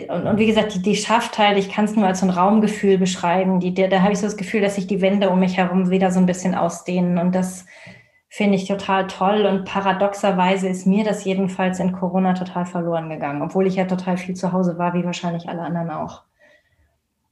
[0.09, 2.31] und, und, wie gesagt, die, die schafft halt, ich kann es nur als so ein
[2.31, 3.61] Raumgefühl beschreiben.
[3.61, 5.91] Die, der, da habe ich so das Gefühl, dass sich die Wände um mich herum
[5.91, 7.19] wieder so ein bisschen ausdehnen.
[7.19, 7.67] Und das
[8.29, 9.47] finde ich total toll.
[9.47, 14.17] Und paradoxerweise ist mir das jedenfalls in Corona total verloren gegangen, obwohl ich ja total
[14.17, 16.23] viel zu Hause war, wie wahrscheinlich alle anderen auch.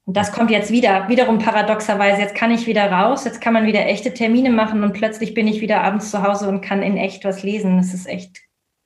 [0.05, 2.21] Und das kommt jetzt wieder, wiederum paradoxerweise.
[2.21, 5.49] Jetzt kann ich wieder raus, jetzt kann man wieder echte Termine machen und plötzlich bin
[5.49, 7.77] ich wieder abends zu Hause und kann in echt was lesen.
[7.77, 8.41] Das ist echt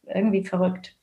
[0.07, 0.96] irgendwie verrückt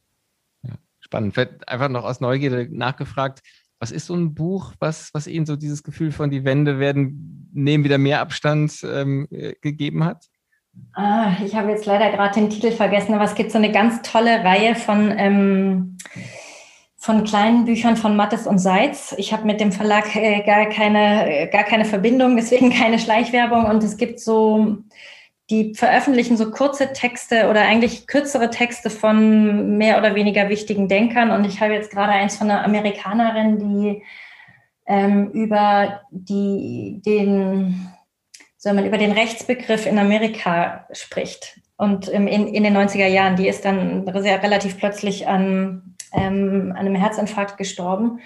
[1.13, 1.35] spannend.
[1.35, 3.41] Vielleicht einfach noch aus Neugierde nachgefragt,
[3.79, 7.49] was ist so ein Buch, was, was Ihnen so dieses Gefühl von die Wände werden,
[7.53, 10.25] nehmen wieder mehr Abstand ähm, äh, gegeben hat?
[10.93, 14.01] Ah, ich habe jetzt leider gerade den Titel vergessen, aber es gibt so eine ganz
[14.01, 15.97] tolle Reihe von, ähm,
[16.97, 19.13] von kleinen Büchern von Mattes und Seitz.
[19.17, 23.65] Ich habe mit dem Verlag äh, gar, keine, äh, gar keine Verbindung, deswegen keine Schleichwerbung.
[23.65, 24.77] Und es gibt so
[25.49, 31.31] die veröffentlichen so kurze Texte oder eigentlich kürzere Texte von mehr oder weniger wichtigen Denkern.
[31.31, 34.03] Und ich habe jetzt gerade eins von einer Amerikanerin, die
[34.85, 37.89] ähm, über die, den,
[38.57, 41.59] soll man, über den Rechtsbegriff in Amerika spricht.
[41.75, 46.85] Und in, in den 90er Jahren, die ist dann sehr relativ plötzlich an, ähm, an
[46.85, 48.21] einem Herzinfarkt gestorben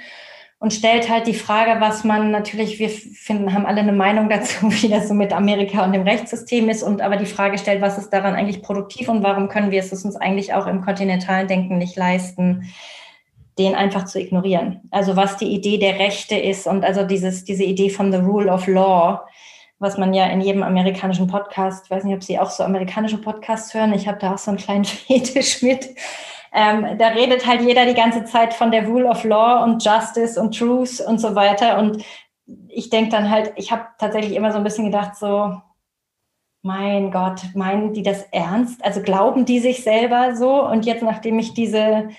[0.59, 4.55] und stellt halt die Frage, was man natürlich, wir finden, haben alle eine Meinung dazu,
[4.71, 7.97] wie das so mit Amerika und dem Rechtssystem ist und aber die Frage stellt, was
[7.97, 11.77] ist daran eigentlich produktiv und warum können wir es uns eigentlich auch im kontinentalen Denken
[11.77, 12.73] nicht leisten,
[13.59, 14.81] den einfach zu ignorieren.
[14.91, 18.51] Also was die Idee der Rechte ist und also dieses, diese Idee von the rule
[18.51, 19.21] of law,
[19.79, 23.73] was man ja in jedem amerikanischen Podcast, weiß nicht, ob Sie auch so amerikanische Podcasts
[23.75, 25.89] hören, ich habe da auch so einen kleinen Fetisch mit,
[26.53, 30.39] ähm, da redet halt jeder die ganze Zeit von der Rule of Law und Justice
[30.39, 31.77] und Truth und so weiter.
[31.77, 32.03] Und
[32.69, 35.61] ich denke dann halt, ich habe tatsächlich immer so ein bisschen gedacht, so,
[36.61, 38.83] mein Gott, meinen die das ernst?
[38.83, 40.63] Also glauben die sich selber so?
[40.63, 42.09] Und jetzt, nachdem ich diese,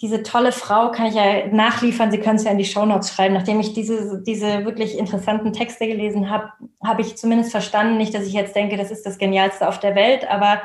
[0.00, 3.34] diese tolle Frau, kann ich ja nachliefern, Sie können es ja in die Shownotes schreiben,
[3.34, 6.52] nachdem ich diese, diese wirklich interessanten Texte gelesen habe,
[6.84, 9.94] habe ich zumindest verstanden, nicht, dass ich jetzt denke, das ist das Genialste auf der
[9.94, 10.60] Welt, aber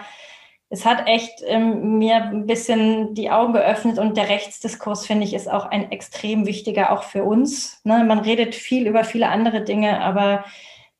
[0.74, 5.36] es hat echt ähm, mir ein bisschen die Augen geöffnet und der Rechtsdiskurs, finde ich,
[5.36, 7.80] ist auch ein extrem wichtiger, auch für uns.
[7.84, 8.04] Ne?
[8.04, 10.46] Man redet viel über viele andere Dinge, aber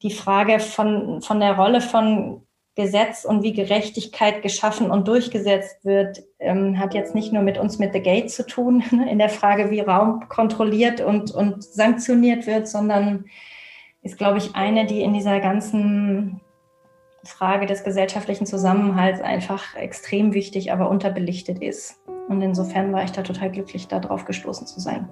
[0.04, 2.44] die Frage von, von der Rolle von
[2.76, 7.80] Gesetz und wie Gerechtigkeit geschaffen und durchgesetzt wird, ähm, hat jetzt nicht nur mit uns
[7.80, 9.10] mit The Gate zu tun, ne?
[9.10, 13.26] in der Frage, wie Raum kontrolliert und, und sanktioniert wird, sondern
[14.04, 16.42] ist, glaube ich, eine, die in dieser ganzen
[17.24, 22.02] Frage des gesellschaftlichen Zusammenhalts einfach extrem wichtig, aber unterbelichtet ist.
[22.28, 25.10] Und insofern war ich da total glücklich, darauf gestoßen zu sein.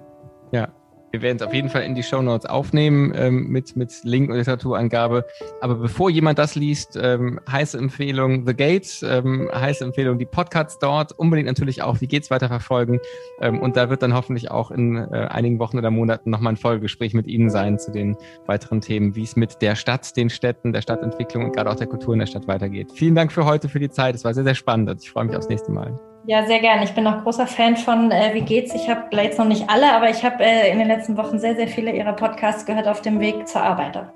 [0.50, 0.68] Ja,
[1.12, 4.30] wir werden es auf jeden Fall in die Show Notes aufnehmen ähm, mit, mit Link
[4.30, 5.26] und Literaturangabe.
[5.60, 10.78] Aber bevor jemand das liest, ähm, heiße Empfehlung The Gates, ähm, heiße Empfehlung die Podcasts
[10.78, 12.98] dort, unbedingt natürlich auch Wie geht's weiter verfolgen.
[13.40, 16.56] Ähm, und da wird dann hoffentlich auch in äh, einigen Wochen oder Monaten nochmal ein
[16.56, 20.72] Folgegespräch mit Ihnen sein zu den weiteren Themen, wie es mit der Stadt, den Städten,
[20.72, 22.90] der Stadtentwicklung und gerade auch der Kultur in der Stadt weitergeht.
[22.94, 24.14] Vielen Dank für heute, für die Zeit.
[24.14, 25.02] Es war sehr, sehr spannend.
[25.02, 26.11] Ich freue mich aufs nächste Mal.
[26.24, 26.84] Ja, sehr gerne.
[26.84, 28.74] Ich bin auch großer Fan von äh, Wie geht's?
[28.74, 31.56] Ich habe jetzt noch nicht alle, aber ich habe äh, in den letzten Wochen sehr,
[31.56, 34.06] sehr viele Ihrer Podcasts gehört auf dem Weg zur Arbeit.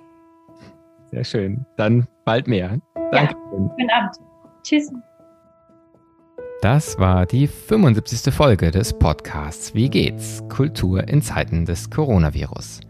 [1.11, 1.67] Sehr schön.
[1.77, 2.79] Dann bald mehr.
[3.11, 3.35] Danke.
[3.35, 4.17] Ja, guten Abend.
[4.63, 4.93] Tschüss.
[6.63, 8.33] Das war die 75.
[8.33, 10.43] Folge des Podcasts Wie geht's?
[10.49, 12.81] Kultur in Zeiten des Coronavirus.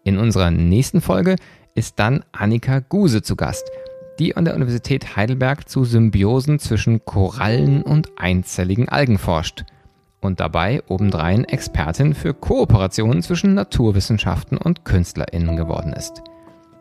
[0.05, 1.37] In unserer nächsten Folge
[1.75, 3.71] ist dann Annika Guse zu Gast,
[4.19, 9.65] die an der Universität Heidelberg zu Symbiosen zwischen Korallen und einzelligen Algen forscht
[10.21, 16.23] und dabei obendrein Expertin für Kooperationen zwischen Naturwissenschaften und Künstlerinnen geworden ist.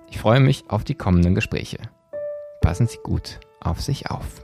[0.10, 1.78] Ich freue mich auf die kommenden Gespräche.
[2.62, 4.44] Passen Sie gut auf sich auf.